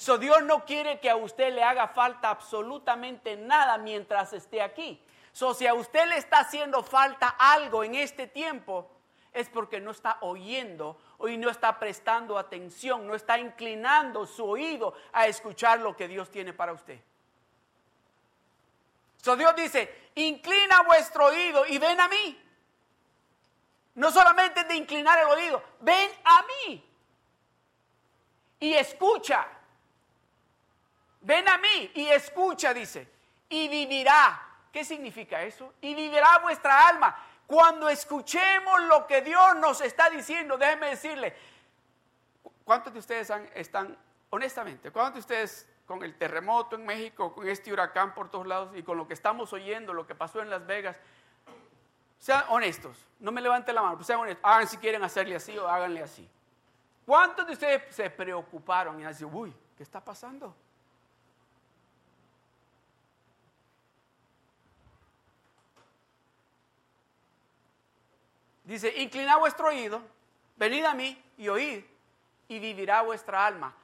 So 0.00 0.16
Dios 0.16 0.42
no 0.44 0.64
quiere 0.64 0.98
que 0.98 1.10
a 1.10 1.16
usted 1.16 1.52
le 1.52 1.62
haga 1.62 1.86
falta 1.86 2.30
absolutamente 2.30 3.36
nada 3.36 3.76
mientras 3.76 4.32
esté 4.32 4.62
aquí. 4.62 4.98
So 5.30 5.52
si 5.52 5.66
a 5.66 5.74
usted 5.74 6.08
le 6.08 6.16
está 6.16 6.38
haciendo 6.38 6.82
falta 6.82 7.36
algo 7.38 7.84
en 7.84 7.94
este 7.94 8.26
tiempo, 8.26 8.90
es 9.30 9.50
porque 9.50 9.78
no 9.78 9.90
está 9.90 10.16
oyendo 10.22 10.98
y 11.28 11.36
no 11.36 11.50
está 11.50 11.78
prestando 11.78 12.38
atención, 12.38 13.06
no 13.06 13.14
está 13.14 13.38
inclinando 13.38 14.24
su 14.24 14.48
oído 14.48 14.94
a 15.12 15.26
escuchar 15.26 15.80
lo 15.80 15.94
que 15.94 16.08
Dios 16.08 16.30
tiene 16.30 16.54
para 16.54 16.72
usted. 16.72 16.98
So 19.18 19.36
Dios 19.36 19.54
dice, 19.54 20.12
inclina 20.14 20.80
vuestro 20.80 21.26
oído 21.26 21.66
y 21.66 21.76
ven 21.76 22.00
a 22.00 22.08
mí. 22.08 22.42
No 23.96 24.10
solamente 24.10 24.64
de 24.64 24.76
inclinar 24.76 25.18
el 25.18 25.26
oído, 25.26 25.62
ven 25.80 26.10
a 26.24 26.42
mí 26.44 26.90
y 28.60 28.72
escucha. 28.72 29.46
Ven 31.20 31.48
a 31.48 31.58
mí 31.58 31.90
y 31.94 32.06
escucha, 32.08 32.72
dice, 32.72 33.08
y 33.48 33.68
vivirá. 33.68 34.46
¿Qué 34.72 34.84
significa 34.84 35.42
eso? 35.42 35.74
Y 35.80 35.94
vivirá 35.94 36.38
vuestra 36.38 36.88
alma. 36.88 37.16
Cuando 37.46 37.88
escuchemos 37.88 38.80
lo 38.82 39.06
que 39.06 39.22
Dios 39.22 39.56
nos 39.56 39.80
está 39.80 40.08
diciendo, 40.08 40.56
déjenme 40.56 40.90
decirle, 40.90 41.34
¿cuántos 42.64 42.92
de 42.92 43.00
ustedes 43.00 43.30
están, 43.54 43.98
honestamente, 44.30 44.92
cuántos 44.92 45.14
de 45.14 45.20
ustedes 45.20 45.68
con 45.84 46.04
el 46.04 46.16
terremoto 46.16 46.76
en 46.76 46.86
México, 46.86 47.34
con 47.34 47.48
este 47.48 47.72
huracán 47.72 48.14
por 48.14 48.30
todos 48.30 48.46
lados 48.46 48.70
y 48.76 48.84
con 48.84 48.96
lo 48.96 49.08
que 49.08 49.14
estamos 49.14 49.52
oyendo, 49.52 49.92
lo 49.92 50.06
que 50.06 50.14
pasó 50.14 50.40
en 50.40 50.48
Las 50.48 50.64
Vegas, 50.64 50.96
sean 52.20 52.44
honestos, 52.50 52.96
no 53.18 53.32
me 53.32 53.40
levanten 53.40 53.74
la 53.74 53.82
mano, 53.82 53.96
pues 53.96 54.06
sean 54.06 54.20
honestos, 54.20 54.44
hagan 54.44 54.68
si 54.68 54.76
quieren 54.76 55.02
hacerle 55.02 55.34
así 55.34 55.58
o 55.58 55.66
háganle 55.66 56.04
así. 56.04 56.30
¿Cuántos 57.04 57.44
de 57.48 57.54
ustedes 57.54 57.92
se 57.92 58.08
preocuparon 58.08 59.00
y 59.00 59.04
han 59.04 59.12
dicho, 59.12 59.26
uy, 59.26 59.52
¿qué 59.76 59.82
está 59.82 60.00
pasando? 60.00 60.54
Dice, 68.70 68.94
inclinad 68.98 69.40
vuestro 69.40 69.66
oído, 69.66 70.00
venid 70.54 70.84
a 70.84 70.94
mí 70.94 71.20
y 71.36 71.48
oíd, 71.48 71.82
y 72.46 72.58
vivirá 72.60 73.02
vuestra 73.02 73.44
alma. 73.44 73.74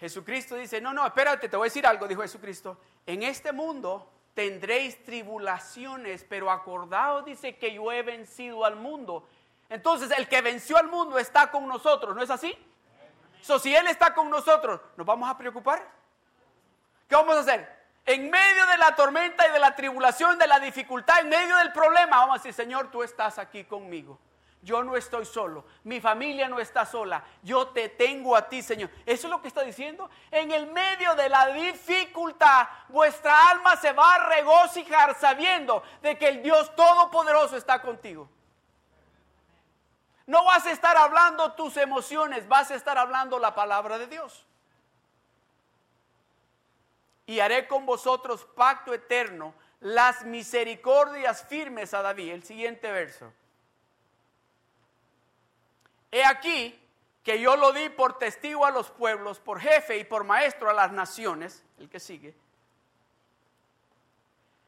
Jesucristo 0.00 0.56
dice, 0.56 0.80
no, 0.80 0.92
no, 0.92 1.06
espérate, 1.06 1.48
te 1.48 1.56
voy 1.56 1.66
a 1.66 1.70
decir 1.70 1.86
algo, 1.86 2.08
dijo 2.08 2.20
Jesucristo. 2.20 2.80
En 3.06 3.22
este 3.22 3.52
mundo 3.52 4.10
tendréis 4.34 5.04
tribulaciones, 5.04 6.26
pero 6.28 6.50
acordaos, 6.50 7.24
dice, 7.24 7.56
que 7.58 7.72
yo 7.72 7.92
he 7.92 8.02
vencido 8.02 8.64
al 8.64 8.74
mundo. 8.74 9.28
Entonces, 9.68 10.10
el 10.18 10.26
que 10.26 10.40
venció 10.40 10.78
al 10.78 10.88
mundo 10.88 11.16
está 11.16 11.52
con 11.52 11.68
nosotros, 11.68 12.16
¿no 12.16 12.24
es 12.24 12.30
así? 12.30 12.52
So, 13.40 13.60
si 13.60 13.72
Él 13.72 13.86
está 13.86 14.12
con 14.14 14.28
nosotros, 14.28 14.80
¿nos 14.96 15.06
vamos 15.06 15.30
a 15.30 15.38
preocupar? 15.38 15.88
¿Qué 17.08 17.14
vamos 17.14 17.36
a 17.36 17.40
hacer? 17.40 17.81
En 18.04 18.30
medio 18.30 18.66
de 18.66 18.78
la 18.78 18.96
tormenta 18.96 19.46
y 19.46 19.52
de 19.52 19.60
la 19.60 19.76
tribulación, 19.76 20.38
de 20.38 20.48
la 20.48 20.58
dificultad, 20.58 21.20
en 21.20 21.28
medio 21.28 21.56
del 21.58 21.72
problema, 21.72 22.18
vamos 22.18 22.34
a 22.34 22.38
decir, 22.38 22.52
Señor, 22.52 22.90
tú 22.90 23.02
estás 23.02 23.38
aquí 23.38 23.64
conmigo. 23.64 24.18
Yo 24.60 24.82
no 24.84 24.96
estoy 24.96 25.24
solo, 25.24 25.64
mi 25.82 26.00
familia 26.00 26.48
no 26.48 26.60
está 26.60 26.86
sola, 26.86 27.24
yo 27.42 27.68
te 27.68 27.88
tengo 27.88 28.36
a 28.36 28.48
ti, 28.48 28.62
Señor. 28.62 28.90
Eso 29.04 29.26
es 29.26 29.30
lo 29.30 29.42
que 29.42 29.48
está 29.48 29.62
diciendo. 29.62 30.08
En 30.30 30.52
el 30.52 30.68
medio 30.68 31.16
de 31.16 31.28
la 31.28 31.48
dificultad, 31.48 32.68
vuestra 32.88 33.50
alma 33.50 33.76
se 33.76 33.92
va 33.92 34.14
a 34.14 34.28
regocijar 34.28 35.16
sabiendo 35.16 35.82
de 36.00 36.16
que 36.16 36.28
el 36.28 36.42
Dios 36.44 36.74
Todopoderoso 36.76 37.56
está 37.56 37.82
contigo. 37.82 38.28
No 40.26 40.44
vas 40.44 40.64
a 40.66 40.70
estar 40.70 40.96
hablando 40.96 41.52
tus 41.52 41.76
emociones, 41.76 42.46
vas 42.46 42.70
a 42.70 42.76
estar 42.76 42.96
hablando 42.98 43.40
la 43.40 43.56
palabra 43.56 43.98
de 43.98 44.06
Dios 44.06 44.46
y 47.32 47.40
haré 47.40 47.66
con 47.66 47.86
vosotros 47.86 48.44
pacto 48.54 48.92
eterno, 48.92 49.54
las 49.80 50.26
misericordias 50.26 51.46
firmes 51.48 51.94
a 51.94 52.02
David. 52.02 52.30
El 52.30 52.44
siguiente 52.44 52.92
verso. 52.92 53.32
He 56.10 56.22
aquí 56.26 56.78
que 57.22 57.40
yo 57.40 57.56
lo 57.56 57.72
di 57.72 57.88
por 57.88 58.18
testigo 58.18 58.66
a 58.66 58.70
los 58.70 58.90
pueblos, 58.90 59.40
por 59.40 59.60
jefe 59.60 59.96
y 59.96 60.04
por 60.04 60.24
maestro 60.24 60.68
a 60.68 60.74
las 60.74 60.92
naciones, 60.92 61.64
el 61.78 61.88
que 61.88 62.00
sigue. 62.00 62.34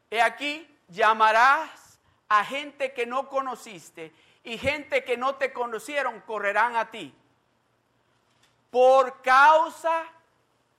He 0.09 0.19
aquí 0.19 0.67
llamarás 0.87 1.99
a 2.29 2.43
gente 2.43 2.93
que 2.93 3.05
no 3.05 3.29
conociste 3.29 4.11
y 4.43 4.57
gente 4.57 5.03
que 5.03 5.17
no 5.17 5.35
te 5.35 5.53
conocieron 5.53 6.19
correrán 6.21 6.75
a 6.77 6.89
ti. 6.89 7.13
Por 8.71 9.21
causa 9.21 10.05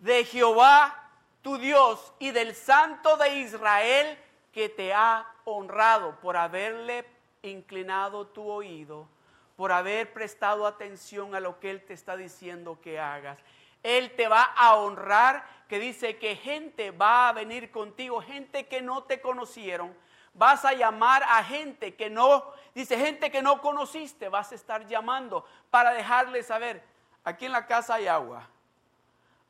de 0.01 0.25
Jehová 0.25 1.05
tu 1.46 1.59
Dios 1.59 2.12
y 2.18 2.32
del 2.32 2.56
Santo 2.56 3.16
de 3.16 3.37
Israel 3.37 4.18
que 4.50 4.68
te 4.68 4.92
ha 4.92 5.24
honrado 5.44 6.18
por 6.20 6.37
haberle 6.37 7.06
inclinado 7.42 8.26
tu 8.26 8.50
oído, 8.50 9.09
por 9.54 9.70
haber 9.70 10.12
prestado 10.12 10.66
atención 10.66 11.37
a 11.37 11.38
lo 11.38 11.61
que 11.61 11.70
Él 11.70 11.85
te 11.87 11.94
está 11.94 12.16
diciendo 12.16 12.80
que 12.80 12.98
hagas. 12.98 13.38
Él 13.85 14.11
te 14.16 14.26
va 14.26 14.42
a 14.42 14.74
honrar, 14.74 15.46
que 15.68 15.78
dice 15.78 16.16
que 16.18 16.35
gente 16.35 16.90
va 16.90 17.28
a 17.28 17.32
venir 17.32 17.70
contigo, 17.70 18.20
gente 18.20 18.66
que 18.66 18.82
no 18.82 19.04
te 19.04 19.20
conocieron. 19.20 19.96
Vas 20.35 20.64
a 20.64 20.72
llamar 20.72 21.22
a 21.22 21.44
gente 21.44 21.94
que 21.94 22.11
no, 22.11 22.44
dice 22.74 22.98
gente 22.98 23.30
que 23.30 23.40
no 23.40 23.62
conociste, 23.62 24.28
vas 24.28 24.50
a 24.50 24.56
estar 24.56 24.85
llamando 24.88 25.46
para 25.70 25.92
dejarle 25.92 26.42
saber, 26.42 26.82
aquí 27.22 27.46
en 27.46 27.52
la 27.52 27.68
casa 27.68 27.94
hay 27.94 28.09
agua, 28.09 28.48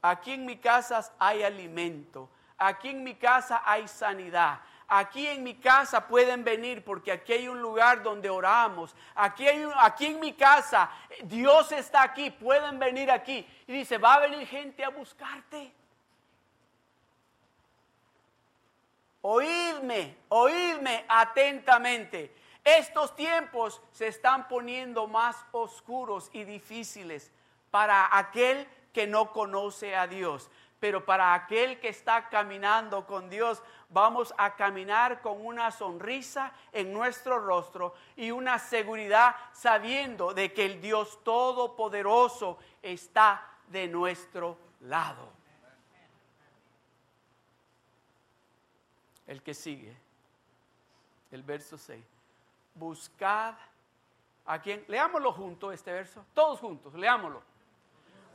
Aquí 0.03 0.33
en 0.33 0.45
mi 0.45 0.57
casa 0.57 1.13
hay 1.19 1.43
alimento. 1.43 2.29
Aquí 2.59 2.89
en 2.91 3.03
mi 3.03 3.15
casa 3.15 3.63
hay 3.65 3.87
sanidad. 3.89 4.61
Aquí 4.89 5.27
en 5.27 5.43
mi 5.43 5.55
casa 5.55 6.07
pueden 6.07 6.45
venir 6.45 6.85
porque 6.85 7.11
aquí 7.11 7.33
hay 7.33 7.49
un 7.49 7.61
lugar 7.61 8.03
donde 8.03 8.31
oramos. 8.31 8.95
Aquí, 9.15 9.47
hay 9.47 9.69
aquí 9.79 10.07
en 10.07 10.21
mi 10.21 10.33
casa 10.33 10.91
Dios 11.25 11.73
está 11.73 12.03
aquí. 12.03 12.31
Pueden 12.31 12.79
venir 12.79 13.11
aquí. 13.11 13.47
Y 13.67 13.73
dice, 13.73 13.99
va 13.99 14.15
a 14.15 14.21
venir 14.21 14.47
gente 14.47 14.85
a 14.85 14.91
buscarte. 14.91 15.73
Oídme, 19.23 20.17
oídme 20.29 21.05
atentamente. 21.09 22.33
Estos 22.63 23.15
tiempos 23.17 23.83
se 23.91 24.07
están 24.07 24.47
poniendo 24.47 25.09
más 25.09 25.37
oscuros 25.51 26.31
y 26.33 26.45
difíciles 26.45 27.33
para 27.73 28.17
aquel 28.17 28.69
que 28.97 29.07
no 29.07 29.31
conoce 29.31 29.95
a 29.95 30.07
Dios. 30.07 30.51
Pero 30.81 31.05
para 31.05 31.35
aquel 31.35 31.79
que 31.81 31.91
está 31.91 32.31
caminando 32.31 33.07
con 33.07 33.29
Dios, 33.29 33.63
vamos 33.91 34.33
a 34.39 34.57
caminar 34.57 35.21
con 35.21 35.45
una 35.45 35.71
sonrisa 35.71 36.55
en 36.73 36.95
nuestro 36.95 37.39
rostro 37.39 37.93
y 38.17 38.31
una 38.31 38.59
seguridad 38.59 39.37
sabiendo 39.53 40.33
de 40.33 40.55
que 40.55 40.65
el 40.65 40.81
Dios 40.81 41.23
Todopoderoso 41.25 42.57
está 42.81 43.47
de 43.67 43.87
nuestro 43.87 44.57
lado. 44.81 45.29
El 49.27 49.43
que 49.43 49.53
sigue, 49.53 49.95
el 51.33 51.43
verso 51.43 51.77
6 51.77 52.03
buscad 52.75 53.57
a 54.47 54.59
quien, 54.63 54.87
leámoslo 54.89 55.33
juntos 55.33 55.75
este 55.75 55.93
verso, 55.93 56.25
todos 56.33 56.61
juntos, 56.61 56.95
leámoslo. 56.95 57.43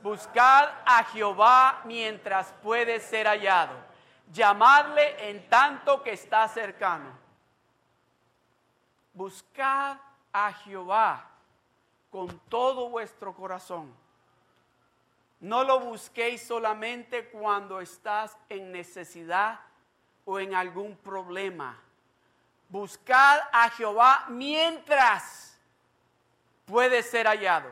Buscad 0.02 0.70
a 0.84 1.04
Jehová 1.04 1.82
mientras 1.84 2.52
puede 2.62 3.00
ser 3.00 3.26
hallado. 3.26 3.74
Llamadle 4.32 5.30
en 5.30 5.48
tanto 5.48 6.02
que 6.02 6.12
está 6.12 6.48
cercano. 6.48 7.10
Buscad 9.14 9.98
a 10.32 10.52
Jehová 10.52 11.28
con 12.10 12.38
todo 12.48 12.88
vuestro 12.88 13.34
corazón. 13.34 13.94
No 15.40 15.64
lo 15.64 15.80
busquéis 15.80 16.46
solamente 16.46 17.28
cuando 17.28 17.80
estás 17.80 18.36
en 18.48 18.72
necesidad 18.72 19.60
o 20.24 20.38
en 20.38 20.54
algún 20.54 20.96
problema 20.96 21.78
buscad 22.72 23.38
a 23.52 23.68
Jehová 23.68 24.24
mientras 24.30 25.58
puede 26.64 27.02
ser 27.02 27.26
hallado. 27.26 27.68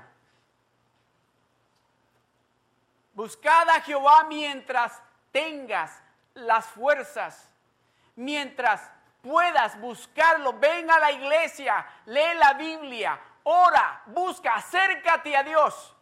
Buscad 3.20 3.68
a 3.68 3.82
Jehová 3.82 4.24
mientras 4.24 4.98
tengas 5.30 6.02
las 6.32 6.64
fuerzas, 6.64 7.50
mientras 8.16 8.90
puedas 9.20 9.78
buscarlo. 9.78 10.54
Ven 10.54 10.90
a 10.90 10.98
la 10.98 11.12
iglesia, 11.12 11.86
lee 12.06 12.32
la 12.38 12.54
Biblia, 12.54 13.20
ora, 13.42 14.00
busca, 14.06 14.54
acércate 14.54 15.36
a 15.36 15.42
Dios. 15.42 15.94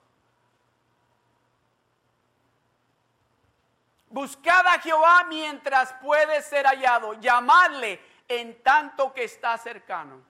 Buscad 4.11 4.64
a 4.68 4.78
Jehová 4.78 5.24
mientras 5.24 5.92
puede 5.94 6.40
ser 6.42 6.66
hallado, 6.66 7.14
llamadle 7.14 8.00
en 8.28 8.62
tanto 8.62 9.12
que 9.12 9.24
está 9.24 9.59
cercano. 9.59 10.22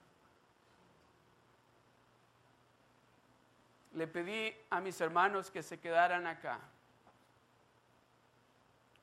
Le 3.93 4.07
pedí 4.07 4.57
a 4.71 4.81
mis 4.81 4.99
hermanos 5.03 5.51
que 5.51 5.63
se 5.63 5.79
quedaran 5.79 6.27
acá, 6.27 6.59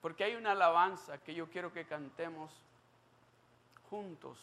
porque 0.05 0.23
hay 0.23 0.35
una 0.35 0.51
alabanza 0.51 1.17
que 1.17 1.33
yo 1.33 1.49
quiero 1.49 1.73
que 1.73 1.87
cantemos 1.87 2.51
juntos. 3.89 4.37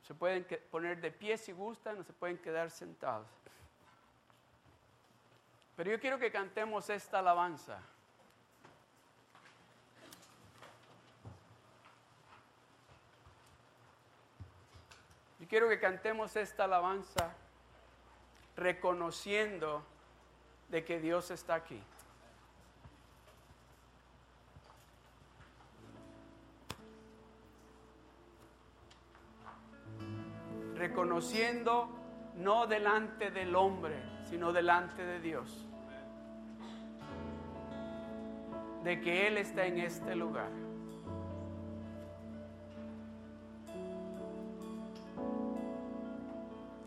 Se 0.00 0.14
pueden 0.14 0.46
poner 0.70 1.02
de 1.02 1.10
pie 1.10 1.36
si 1.36 1.52
gustan, 1.52 1.98
o 1.98 2.02
se 2.02 2.14
pueden 2.14 2.38
quedar 2.38 2.70
sentados. 2.70 3.26
Pero 5.76 5.90
yo 5.90 6.00
quiero 6.00 6.18
que 6.18 6.32
cantemos 6.32 6.88
esta 6.88 7.18
alabanza. 7.18 7.78
quiero 15.46 15.68
que 15.68 15.78
cantemos 15.78 16.36
esta 16.36 16.64
alabanza 16.64 17.34
reconociendo 18.56 19.84
de 20.70 20.86
que 20.86 21.00
Dios 21.00 21.30
está 21.30 21.56
aquí. 21.56 21.82
Reconociendo 30.74 31.88
no 32.36 32.66
delante 32.66 33.30
del 33.30 33.54
hombre, 33.54 33.94
sino 34.24 34.52
delante 34.52 35.04
de 35.04 35.20
Dios. 35.20 35.66
De 38.82 39.00
que 39.00 39.26
Él 39.26 39.38
está 39.38 39.66
en 39.66 39.78
este 39.78 40.14
lugar. 40.14 40.50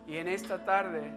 Y 0.05 0.17
en 0.17 0.27
esta 0.29 0.63
tarde, 0.63 1.11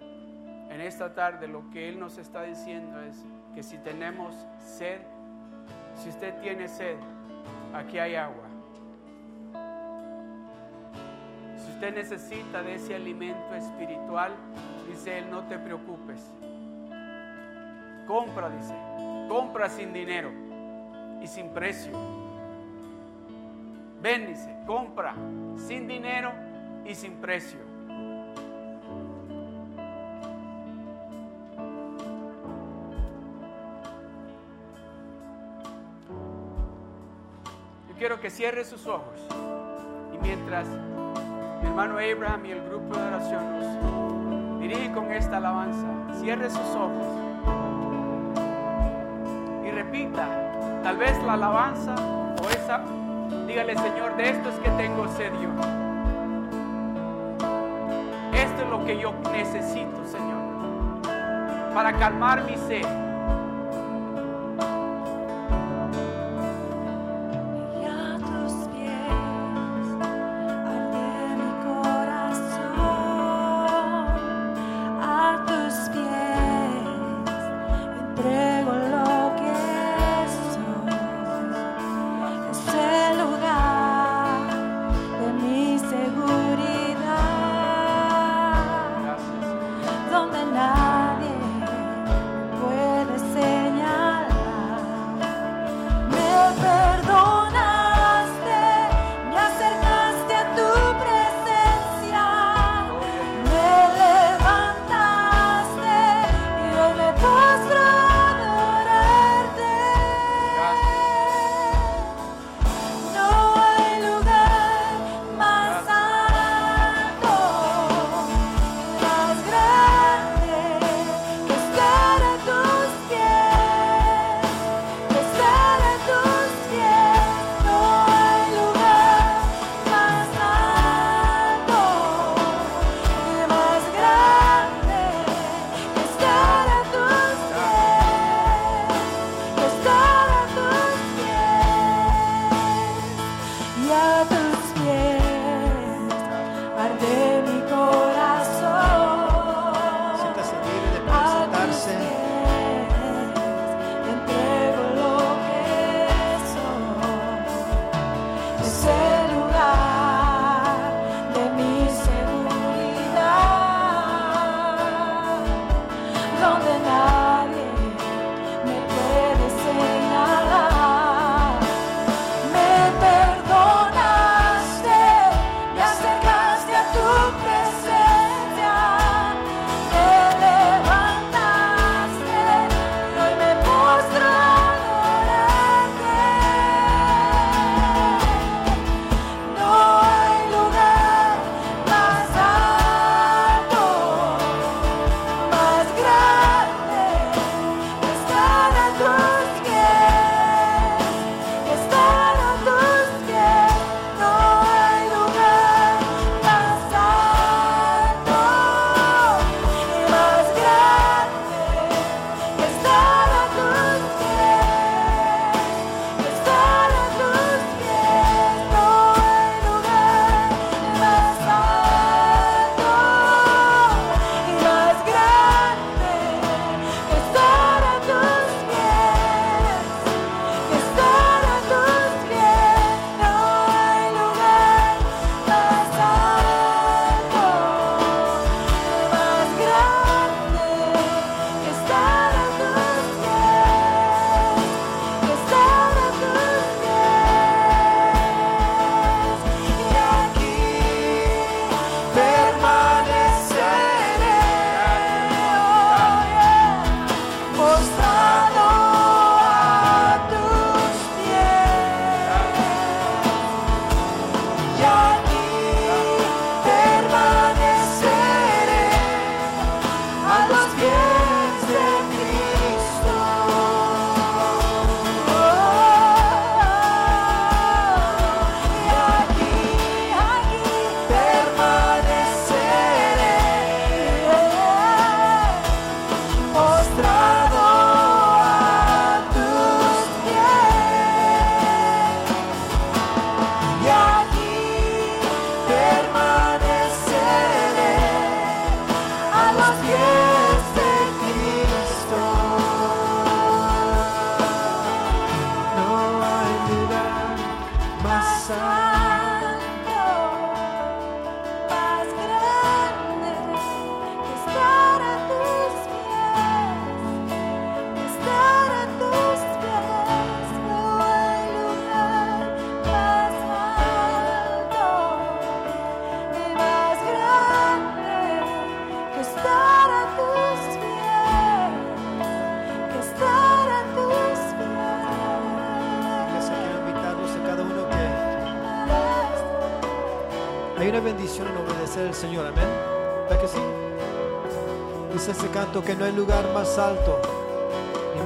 en 0.00 0.80
esta 0.80 1.14
tarde 1.14 1.48
lo 1.48 1.70
que 1.70 1.88
Él 1.88 1.98
nos 1.98 2.18
está 2.18 2.42
diciendo 2.42 3.00
es 3.00 3.16
que 3.54 3.62
si 3.62 3.78
tenemos 3.78 4.34
sed, 4.58 5.00
si 5.94 6.10
usted 6.10 6.38
tiene 6.40 6.68
sed, 6.68 6.96
aquí 7.72 7.98
hay 7.98 8.16
agua. 8.16 8.51
Necesita 11.90 12.62
de 12.62 12.74
ese 12.76 12.94
alimento 12.94 13.54
espiritual, 13.54 14.32
dice 14.88 15.18
Él, 15.18 15.30
no 15.30 15.46
te 15.48 15.58
preocupes. 15.58 16.20
Compra, 18.06 18.50
dice, 18.50 18.74
compra 19.28 19.68
sin 19.68 19.92
dinero 19.92 20.30
y 21.22 21.26
sin 21.26 21.48
precio. 21.50 21.92
Ven, 24.00 24.26
dice, 24.26 24.54
compra 24.66 25.14
sin 25.56 25.88
dinero 25.88 26.32
y 26.84 26.94
sin 26.94 27.14
precio. 27.14 27.72
quiero 38.02 38.20
que 38.20 38.30
cierre 38.30 38.64
sus 38.64 38.88
ojos. 38.88 39.14
Y 40.12 40.18
mientras 40.18 40.66
mi 41.62 41.68
hermano 41.68 41.94
Abraham 41.98 42.46
y 42.46 42.50
el 42.50 42.62
grupo 42.62 42.96
de 42.96 43.02
oración 43.02 43.44
nos 43.52 44.60
dirigen 44.60 44.92
con 44.92 45.12
esta 45.12 45.36
alabanza, 45.36 45.86
cierre 46.20 46.50
sus 46.50 46.60
ojos 46.74 47.06
y 49.64 49.70
repita, 49.70 50.26
tal 50.82 50.96
vez 50.96 51.22
la 51.24 51.34
alabanza 51.34 51.94
o 52.42 52.48
esa, 52.50 52.82
dígale 53.46 53.76
Señor, 53.76 54.16
de 54.16 54.30
esto 54.30 54.48
es 54.48 54.56
que 54.56 54.70
tengo 54.70 55.08
sed 55.08 55.32
yo. 55.40 55.50
Esto 58.32 58.62
es 58.62 58.68
lo 58.70 58.84
que 58.84 58.98
yo 58.98 59.12
necesito, 59.32 60.04
Señor, 60.06 61.02
para 61.74 61.92
calmar 61.92 62.42
mi 62.44 62.56
sed 62.56 62.86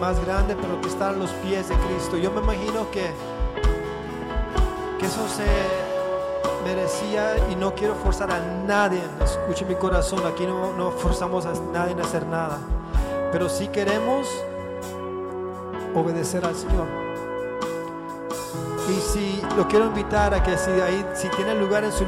más 0.06 0.24
grande, 0.24 0.54
pero 0.54 0.80
que 0.80 0.86
estar 0.86 1.14
a 1.14 1.16
los 1.16 1.30
pies 1.32 1.68
de 1.68 1.74
Cristo. 1.74 2.16
Yo 2.16 2.30
me 2.30 2.40
imagino 2.40 2.88
que, 2.92 3.10
que 5.00 5.06
eso 5.06 5.26
se 5.26 5.44
merecía 6.64 7.34
y 7.50 7.56
no 7.56 7.74
quiero 7.74 7.96
forzar 7.96 8.30
a 8.30 8.38
nadie. 8.38 9.00
Escuche 9.20 9.64
mi 9.64 9.74
corazón, 9.74 10.20
aquí 10.24 10.46
no, 10.46 10.72
no 10.74 10.92
forzamos 10.92 11.44
a 11.44 11.54
nadie 11.72 11.96
a 12.00 12.04
hacer 12.04 12.24
nada, 12.24 12.58
pero 13.32 13.48
si 13.48 13.66
queremos 13.66 14.28
obedecer 15.92 16.44
al 16.44 16.54
Señor. 16.54 16.86
Y 18.88 19.00
si 19.00 19.42
lo 19.56 19.66
quiero 19.66 19.86
invitar 19.86 20.34
a 20.34 20.42
que 20.44 20.56
si 20.56 20.70
ahí, 20.70 21.04
si 21.14 21.26
tiene 21.30 21.56
lugar 21.56 21.82
en 21.82 21.90
su, 21.90 22.04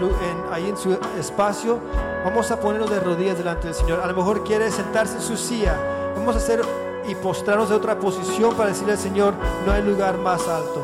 ahí 0.52 0.68
en 0.68 0.76
su 0.76 0.96
espacio, 1.18 1.80
vamos 2.24 2.48
a 2.52 2.60
ponernos 2.60 2.90
de 2.90 3.00
rodillas 3.00 3.36
delante 3.36 3.66
del 3.66 3.74
Señor. 3.74 3.98
A 3.98 4.06
lo 4.06 4.14
mejor 4.14 4.44
quiere 4.44 4.70
sentarse 4.70 5.16
en 5.16 5.22
su 5.22 5.36
silla. 5.36 5.76
Vamos 6.14 6.36
a 6.36 6.38
hacer 6.38 6.62
y 7.08 7.14
postrarnos 7.14 7.70
de 7.70 7.74
otra 7.74 7.98
posición 7.98 8.54
para 8.54 8.68
decirle 8.68 8.92
al 8.92 8.98
Señor, 8.98 9.34
no 9.66 9.72
hay 9.72 9.82
lugar 9.82 10.18
más 10.18 10.46
alto. 10.46 10.82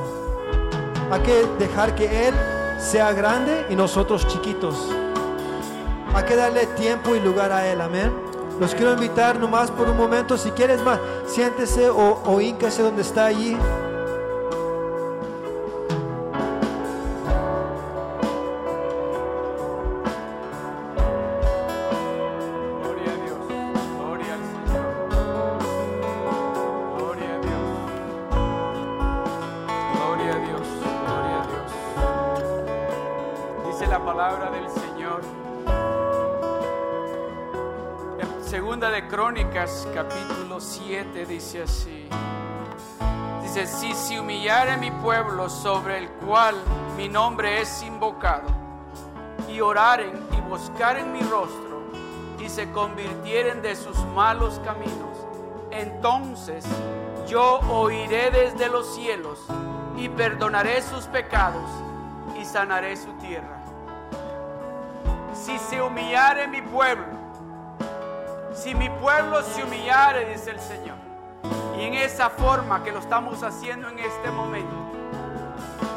Hay 1.11 1.21
que 1.21 1.47
dejar 1.59 1.95
que 1.95 2.29
Él 2.29 2.35
sea 2.79 3.13
grande 3.13 3.67
y 3.69 3.77
nosotros 3.77 4.27
chiquitos. 4.27 4.89
Hay 6.15 6.25
que 6.25 6.35
darle 6.35 6.67
tiempo 6.67 7.15
y 7.15 7.21
lugar 7.21 7.53
a 7.53 7.67
Él, 7.71 7.81
amén. 7.81 8.13
Los 8.59 8.75
quiero 8.75 8.93
invitar 8.93 9.39
nomás 9.39 9.71
por 9.71 9.89
un 9.89 9.97
momento, 9.97 10.39
si 10.39 10.51
quieres 10.53 10.83
más, 10.83 10.99
siéntese 11.27 11.91
o, 11.91 12.23
o 12.25 12.41
donde 12.41 13.03
está 13.03 13.27
allí. 13.27 13.57
Capítulo 39.55 40.59
7 40.59 41.27
dice 41.27 41.63
así. 41.63 42.09
Dice, 43.41 43.69
si 43.69 43.95
se 43.95 44.19
humillare 44.19 44.77
mi 44.79 44.91
pueblo 44.91 45.49
sobre 45.49 45.99
el 45.99 46.09
cual 46.11 46.57
mi 46.97 47.09
nombre 47.09 47.61
es 47.61 47.83
invocado, 47.85 48.49
y 49.49 49.61
oraren 49.61 50.27
y 50.37 50.41
buscaren 50.41 51.13
mi 51.13 51.21
rostro, 51.21 51.85
y 52.41 52.49
se 52.49 52.73
convirtieren 52.73 53.63
de 53.63 53.77
sus 53.77 53.97
malos 54.07 54.61
caminos, 54.65 55.25
entonces 55.71 56.65
yo 57.29 57.61
oiré 57.71 58.33
desde 58.33 58.69
los 58.69 58.93
cielos 58.93 59.39
y 59.97 60.09
perdonaré 60.09 60.83
sus 60.83 61.05
pecados 61.05 61.71
y 62.41 62.45
sanaré 62.45 62.97
su 62.97 63.13
tierra. 63.19 63.63
Si 65.33 65.57
se 65.59 65.81
humillare 65.81 66.49
mi 66.49 66.61
pueblo, 66.61 67.24
si 68.55 68.75
mi 68.75 68.89
pueblo 68.89 69.43
se 69.43 69.63
humillare, 69.63 70.27
dice 70.27 70.53
el 70.53 70.61
Señor, 70.61 70.97
y 71.79 71.85
en 71.85 71.95
esa 71.95 72.31
forma 72.31 72.83
que 72.83 72.93
lo 72.93 73.01
estamos 73.01 73.43
haciendo 73.43 73.89
en 73.89 73.99
este 73.99 74.31
momento, 74.31 74.75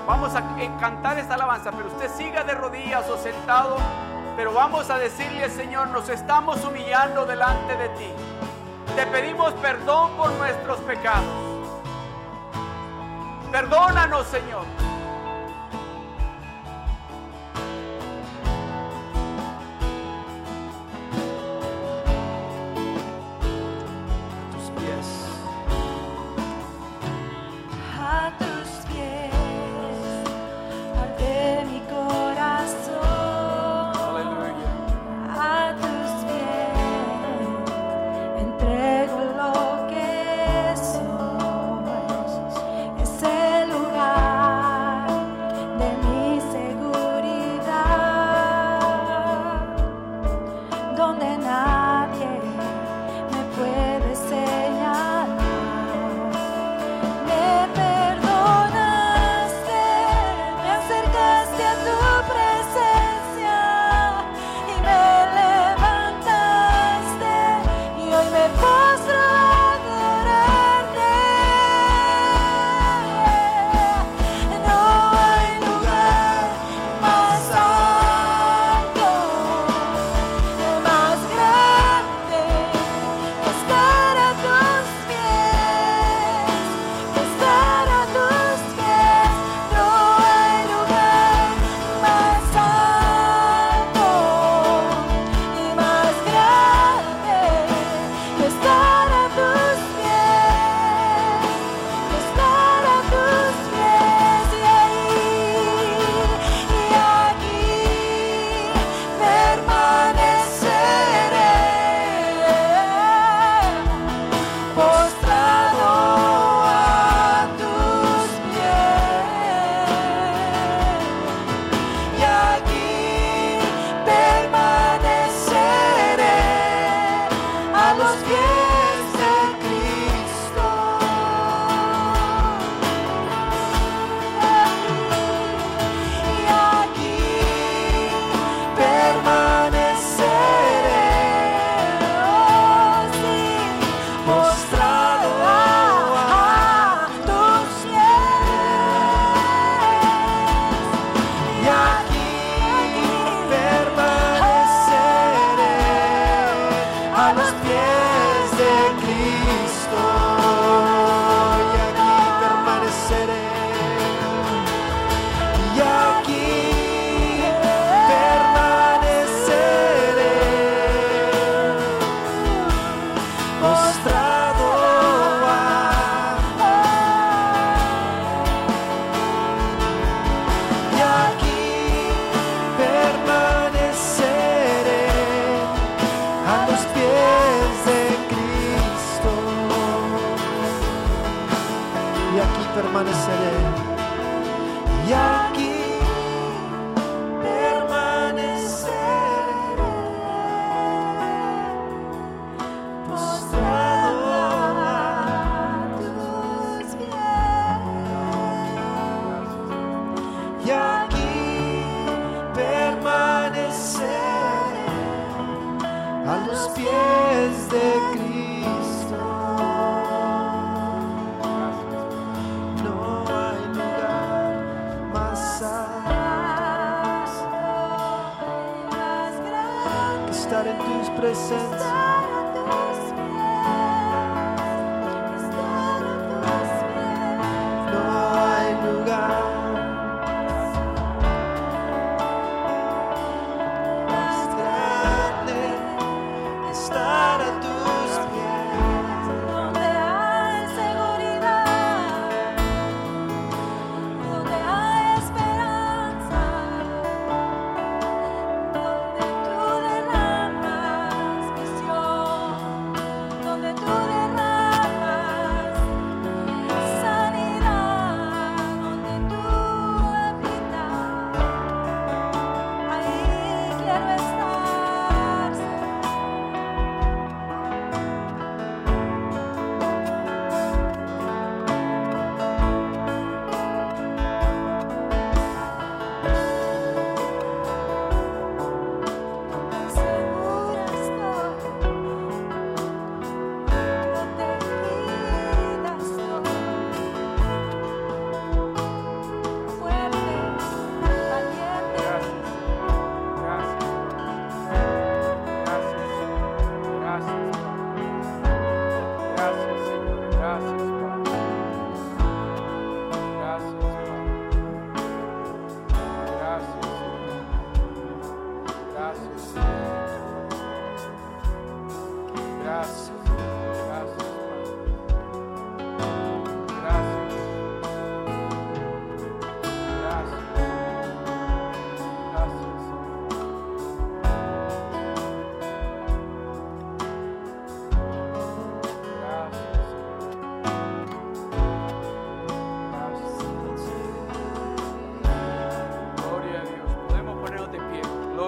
vamos 0.06 0.36
a 0.36 0.44
cantar 0.80 1.20
esta 1.20 1.36
alabanza, 1.36 1.72
pero 1.72 1.88
usted 1.88 2.10
siga 2.12 2.44
de 2.44 2.54
rodillas 2.54 3.08
o 3.10 3.18
sentado, 3.18 3.78
pero 4.36 4.54
vamos 4.54 4.90
a 4.90 4.98
decirle, 4.98 5.50
Señor, 5.50 5.88
nos 5.90 6.10
estamos 6.10 6.64
humillando 6.66 7.26
delante 7.26 7.76
de 7.76 7.90
ti. 7.90 8.12
Te 8.96 9.06
pedimos 9.08 9.54
perdón 9.56 10.12
por 10.18 10.32
nuestros 10.32 10.80
pecados. 10.80 11.48
Perdónanos, 13.52 14.28
Señor. 14.28 14.64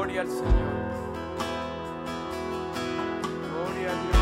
Gloria 0.09 0.21
al 0.21 0.27
Señor. 0.27 0.51
Gloria 3.51 3.89
a 3.89 3.93
Dios. 3.93 4.19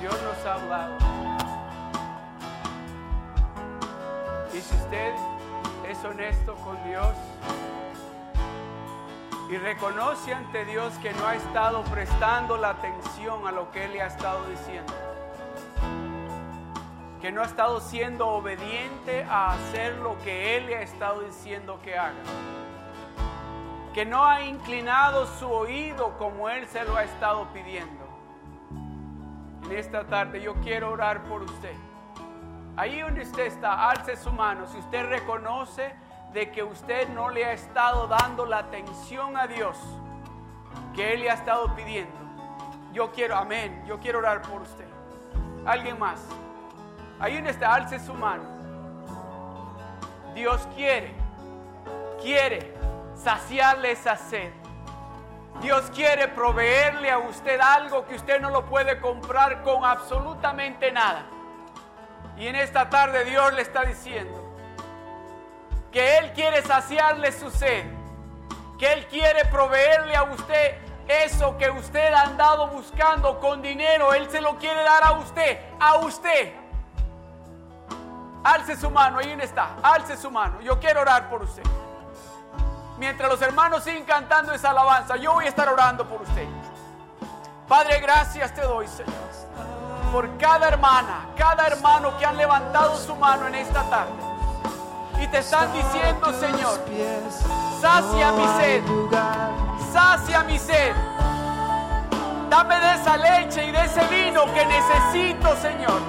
Dios 0.00 0.16
nos 0.22 0.46
ha 0.46 0.54
hablado. 0.54 0.96
Y 4.54 4.60
si 4.60 4.74
usted 4.74 5.14
es 5.90 6.04
honesto 6.04 6.54
con 6.56 6.82
Dios 6.84 7.14
y 9.50 9.56
reconoce 9.58 10.32
ante 10.32 10.64
Dios 10.64 10.94
que 11.02 11.12
no 11.12 11.26
ha 11.26 11.36
estado 11.36 11.84
prestando 11.84 12.56
la 12.56 12.70
atención 12.70 13.46
a 13.46 13.52
lo 13.52 13.70
que 13.70 13.84
Él 13.84 13.92
le 13.92 14.02
ha 14.02 14.06
estado 14.06 14.46
diciendo, 14.48 15.11
que 17.22 17.30
no 17.30 17.42
ha 17.42 17.44
estado 17.44 17.78
siendo 17.78 18.26
obediente 18.26 19.22
a 19.30 19.52
hacer 19.52 19.94
lo 19.98 20.18
que 20.24 20.56
Él 20.56 20.66
le 20.66 20.78
ha 20.78 20.82
estado 20.82 21.20
diciendo 21.20 21.78
que 21.80 21.96
haga, 21.96 22.18
que 23.94 24.04
no 24.04 24.24
ha 24.24 24.42
inclinado 24.42 25.28
su 25.38 25.48
oído 25.48 26.18
como 26.18 26.48
Él 26.48 26.66
se 26.66 26.82
lo 26.82 26.96
ha 26.96 27.04
estado 27.04 27.46
pidiendo. 27.52 28.02
En 29.66 29.78
esta 29.78 30.04
tarde 30.04 30.42
yo 30.42 30.54
quiero 30.64 30.90
orar 30.90 31.22
por 31.22 31.42
usted. 31.42 31.76
Ahí 32.76 33.00
donde 33.00 33.22
usted 33.22 33.46
está, 33.46 33.88
alce 33.88 34.16
su 34.16 34.32
mano. 34.32 34.66
Si 34.66 34.78
usted 34.78 35.06
reconoce 35.06 35.94
de 36.32 36.50
que 36.50 36.64
usted 36.64 37.08
no 37.10 37.30
le 37.30 37.44
ha 37.44 37.52
estado 37.52 38.08
dando 38.08 38.46
la 38.46 38.58
atención 38.58 39.36
a 39.36 39.46
Dios 39.46 39.78
que 40.92 41.12
Él 41.12 41.20
le 41.20 41.30
ha 41.30 41.34
estado 41.34 41.72
pidiendo. 41.76 42.18
Yo 42.92 43.12
quiero, 43.12 43.36
amén, 43.36 43.84
yo 43.86 44.00
quiero 44.00 44.18
orar 44.18 44.42
por 44.42 44.62
usted. 44.62 44.88
¿Alguien 45.64 46.00
más? 46.00 46.26
Ahí 47.22 47.36
donde 47.36 47.50
está, 47.50 47.72
alce 47.72 48.00
su 48.00 48.12
mano. 48.14 48.42
Dios 50.34 50.66
quiere, 50.74 51.14
quiere 52.20 52.74
saciarle 53.14 53.92
esa 53.92 54.16
sed. 54.16 54.50
Dios 55.60 55.88
quiere 55.94 56.26
proveerle 56.26 57.12
a 57.12 57.18
usted 57.18 57.60
algo 57.60 58.04
que 58.06 58.16
usted 58.16 58.40
no 58.40 58.50
lo 58.50 58.64
puede 58.66 58.98
comprar 59.00 59.62
con 59.62 59.84
absolutamente 59.84 60.90
nada. 60.90 61.22
Y 62.36 62.48
en 62.48 62.56
esta 62.56 62.90
tarde 62.90 63.24
Dios 63.24 63.52
le 63.52 63.62
está 63.62 63.84
diciendo 63.84 64.52
que 65.92 66.18
Él 66.18 66.32
quiere 66.32 66.60
saciarle 66.62 67.30
su 67.30 67.52
sed, 67.52 67.84
que 68.80 68.92
Él 68.92 69.06
quiere 69.06 69.44
proveerle 69.44 70.16
a 70.16 70.24
usted 70.24 70.76
eso 71.06 71.56
que 71.56 71.70
usted 71.70 72.12
ha 72.12 72.22
andado 72.22 72.66
buscando 72.66 73.38
con 73.38 73.62
dinero. 73.62 74.12
Él 74.12 74.28
se 74.28 74.40
lo 74.40 74.58
quiere 74.58 74.82
dar 74.82 75.04
a 75.04 75.12
usted, 75.12 75.60
a 75.78 75.98
usted. 75.98 76.61
Alce 78.44 78.76
su 78.76 78.90
mano, 78.90 79.18
ahí 79.18 79.36
está, 79.40 79.76
alce 79.82 80.16
su 80.16 80.30
mano. 80.30 80.60
Yo 80.60 80.78
quiero 80.80 81.00
orar 81.00 81.28
por 81.28 81.42
usted. 81.42 81.62
Mientras 82.98 83.30
los 83.30 83.42
hermanos 83.42 83.84
siguen 83.84 84.04
cantando 84.04 84.52
esa 84.52 84.70
alabanza, 84.70 85.16
yo 85.16 85.32
voy 85.34 85.46
a 85.46 85.48
estar 85.48 85.68
orando 85.68 86.06
por 86.06 86.22
usted. 86.22 86.46
Padre, 87.68 88.00
gracias 88.00 88.52
te 88.54 88.60
doy, 88.62 88.86
Señor 88.88 89.52
por 90.12 90.28
cada 90.36 90.68
hermana, 90.68 91.26
cada 91.36 91.66
hermano 91.66 92.16
que 92.18 92.26
han 92.26 92.36
levantado 92.36 92.96
su 92.98 93.16
mano 93.16 93.46
en 93.46 93.54
esta 93.54 93.82
tarde. 93.84 94.12
Y 95.22 95.26
te 95.28 95.38
están 95.38 95.72
diciendo, 95.72 96.30
Señor, 96.38 96.80
sacia 97.80 98.32
mi 98.32 98.46
sed, 98.60 98.82
sacia 99.90 100.42
mi 100.44 100.58
sed. 100.58 100.92
Dame 102.50 102.78
de 102.78 102.94
esa 102.94 103.16
leche 103.16 103.64
y 103.64 103.72
de 103.72 103.84
ese 103.84 104.06
vino 104.08 104.44
que 104.52 104.66
necesito, 104.66 105.56
Señor, 105.56 106.00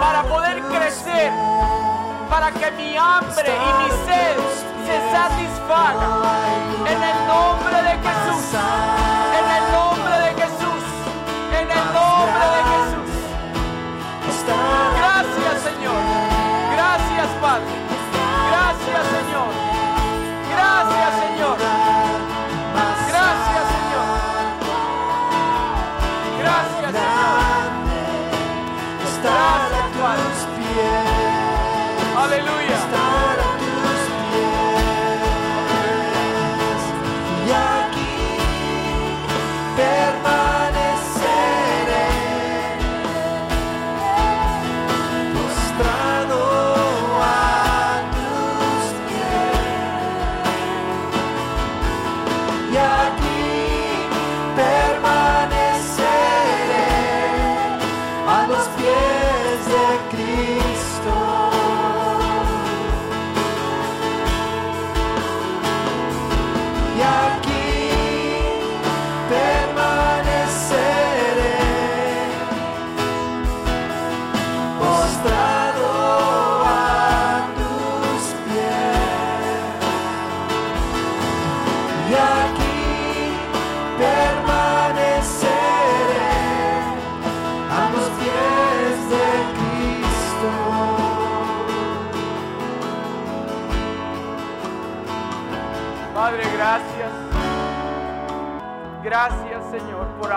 para 0.00 0.22
poder 0.22 0.62
crecer, 0.62 1.32
para 2.30 2.52
que 2.52 2.70
mi 2.72 2.96
hambre 2.96 3.50
y 3.50 3.82
mi 3.82 3.90
sed 4.06 4.36
se 4.86 5.10
satisfaga. 5.10 6.06
En 6.86 7.02
el 7.02 7.26
nombre 7.26 7.82
de 7.82 7.98
Jesús, 7.98 8.54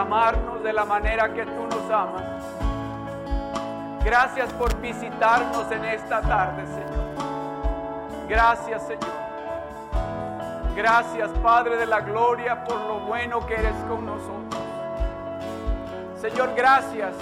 Amarnos 0.01 0.63
de 0.63 0.73
la 0.73 0.83
manera 0.83 1.31
que 1.31 1.45
tú 1.45 1.67
nos 1.69 1.91
amas. 1.91 2.23
Gracias 4.03 4.51
por 4.53 4.75
visitarnos 4.81 5.71
en 5.71 5.85
esta 5.85 6.21
tarde, 6.21 6.65
Señor. 6.65 8.27
Gracias, 8.27 8.81
Señor. 8.87 9.21
Gracias, 10.75 11.29
Padre 11.43 11.77
de 11.77 11.85
la 11.85 11.99
Gloria, 12.01 12.63
por 12.63 12.77
lo 12.77 13.01
bueno 13.01 13.45
que 13.45 13.53
eres 13.53 13.75
con 13.87 14.03
nosotros. 14.07 14.63
Señor, 16.19 16.55
gracias 16.55 17.13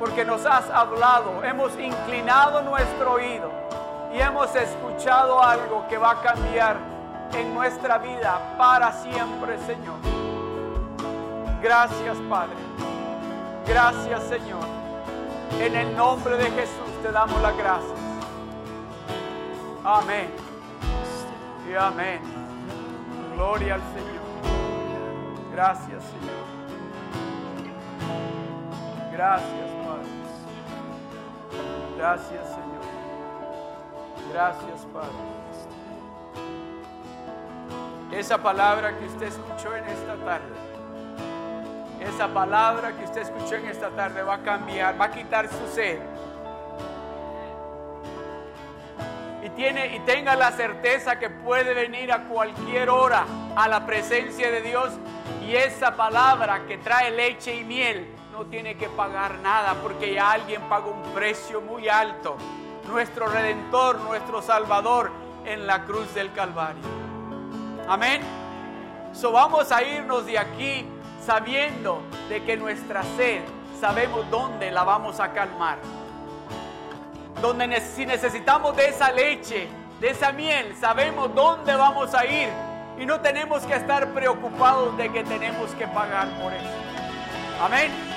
porque 0.00 0.24
nos 0.24 0.44
has 0.46 0.68
hablado. 0.70 1.44
Hemos 1.44 1.78
inclinado 1.78 2.60
nuestro 2.62 3.12
oído 3.12 3.52
y 4.12 4.20
hemos 4.20 4.52
escuchado 4.56 5.40
algo 5.40 5.86
que 5.88 5.96
va 5.96 6.10
a 6.10 6.20
cambiar 6.20 6.76
en 7.34 7.54
nuestra 7.54 7.98
vida 7.98 8.56
para 8.58 8.90
siempre, 8.94 9.58
Señor. 9.60 10.33
Gracias, 11.64 12.18
Padre. 12.28 12.56
Gracias, 13.66 14.22
Señor. 14.24 14.66
En 15.58 15.74
el 15.74 15.96
nombre 15.96 16.36
de 16.36 16.50
Jesús 16.50 17.02
te 17.02 17.10
damos 17.10 17.40
las 17.40 17.56
gracias. 17.56 17.98
Amén. 19.82 20.28
Y 21.66 21.74
amén. 21.74 22.20
Gloria 23.32 23.76
al 23.76 23.80
Señor. 23.80 24.24
Gracias, 25.52 26.04
Señor. 26.04 26.44
Gracias, 29.10 29.70
Padre. 29.86 30.08
Gracias, 31.96 32.46
Señor. 32.46 32.84
Gracias, 34.30 34.86
Padre. 34.92 35.16
Esa 38.12 38.36
palabra 38.36 38.98
que 38.98 39.06
usted 39.06 39.28
escuchó 39.28 39.74
en 39.74 39.84
esta 39.86 40.14
tarde 40.16 40.63
esa 42.04 42.28
palabra 42.28 42.92
que 42.92 43.04
usted 43.04 43.22
escuchó 43.22 43.56
en 43.56 43.66
esta 43.66 43.90
tarde 43.90 44.22
va 44.22 44.34
a 44.34 44.42
cambiar, 44.42 45.00
va 45.00 45.06
a 45.06 45.10
quitar 45.10 45.48
su 45.48 45.74
sed. 45.74 45.98
Y, 49.42 49.50
tiene, 49.50 49.94
y 49.94 50.00
tenga 50.00 50.36
la 50.36 50.52
certeza 50.52 51.18
que 51.18 51.28
puede 51.28 51.74
venir 51.74 52.12
a 52.12 52.24
cualquier 52.24 52.88
hora 52.88 53.24
a 53.56 53.68
la 53.68 53.84
presencia 53.84 54.50
de 54.50 54.62
Dios 54.62 54.90
y 55.46 55.54
esa 55.54 55.94
palabra 55.96 56.62
que 56.66 56.78
trae 56.78 57.10
leche 57.10 57.54
y 57.54 57.64
miel 57.64 58.06
no 58.32 58.46
tiene 58.46 58.76
que 58.76 58.88
pagar 58.88 59.38
nada 59.40 59.74
porque 59.82 60.14
ya 60.14 60.32
alguien 60.32 60.62
pagó 60.62 60.90
un 60.90 61.14
precio 61.14 61.60
muy 61.60 61.88
alto. 61.88 62.36
Nuestro 62.88 63.26
redentor, 63.26 64.00
nuestro 64.00 64.42
salvador 64.42 65.10
en 65.44 65.66
la 65.66 65.84
cruz 65.84 66.12
del 66.14 66.32
Calvario. 66.32 66.82
Amén. 67.86 68.22
So 69.12 69.30
vamos 69.30 69.70
a 69.70 69.82
irnos 69.82 70.26
de 70.26 70.38
aquí 70.38 70.86
sabiendo 71.24 72.02
de 72.28 72.42
que 72.42 72.56
nuestra 72.56 73.02
sed 73.16 73.42
sabemos 73.80 74.28
dónde 74.30 74.70
la 74.70 74.84
vamos 74.84 75.20
a 75.20 75.32
calmar. 75.32 75.78
Donde 77.40 77.80
si 77.80 78.06
necesitamos 78.06 78.76
de 78.76 78.88
esa 78.88 79.10
leche, 79.12 79.68
de 80.00 80.10
esa 80.10 80.32
miel, 80.32 80.74
sabemos 80.80 81.34
dónde 81.34 81.74
vamos 81.74 82.14
a 82.14 82.24
ir 82.24 82.48
y 82.98 83.06
no 83.06 83.20
tenemos 83.20 83.62
que 83.64 83.74
estar 83.74 84.08
preocupados 84.12 84.96
de 84.96 85.10
que 85.10 85.24
tenemos 85.24 85.70
que 85.72 85.86
pagar 85.88 86.28
por 86.40 86.52
eso. 86.52 86.68
Amén. 87.60 88.13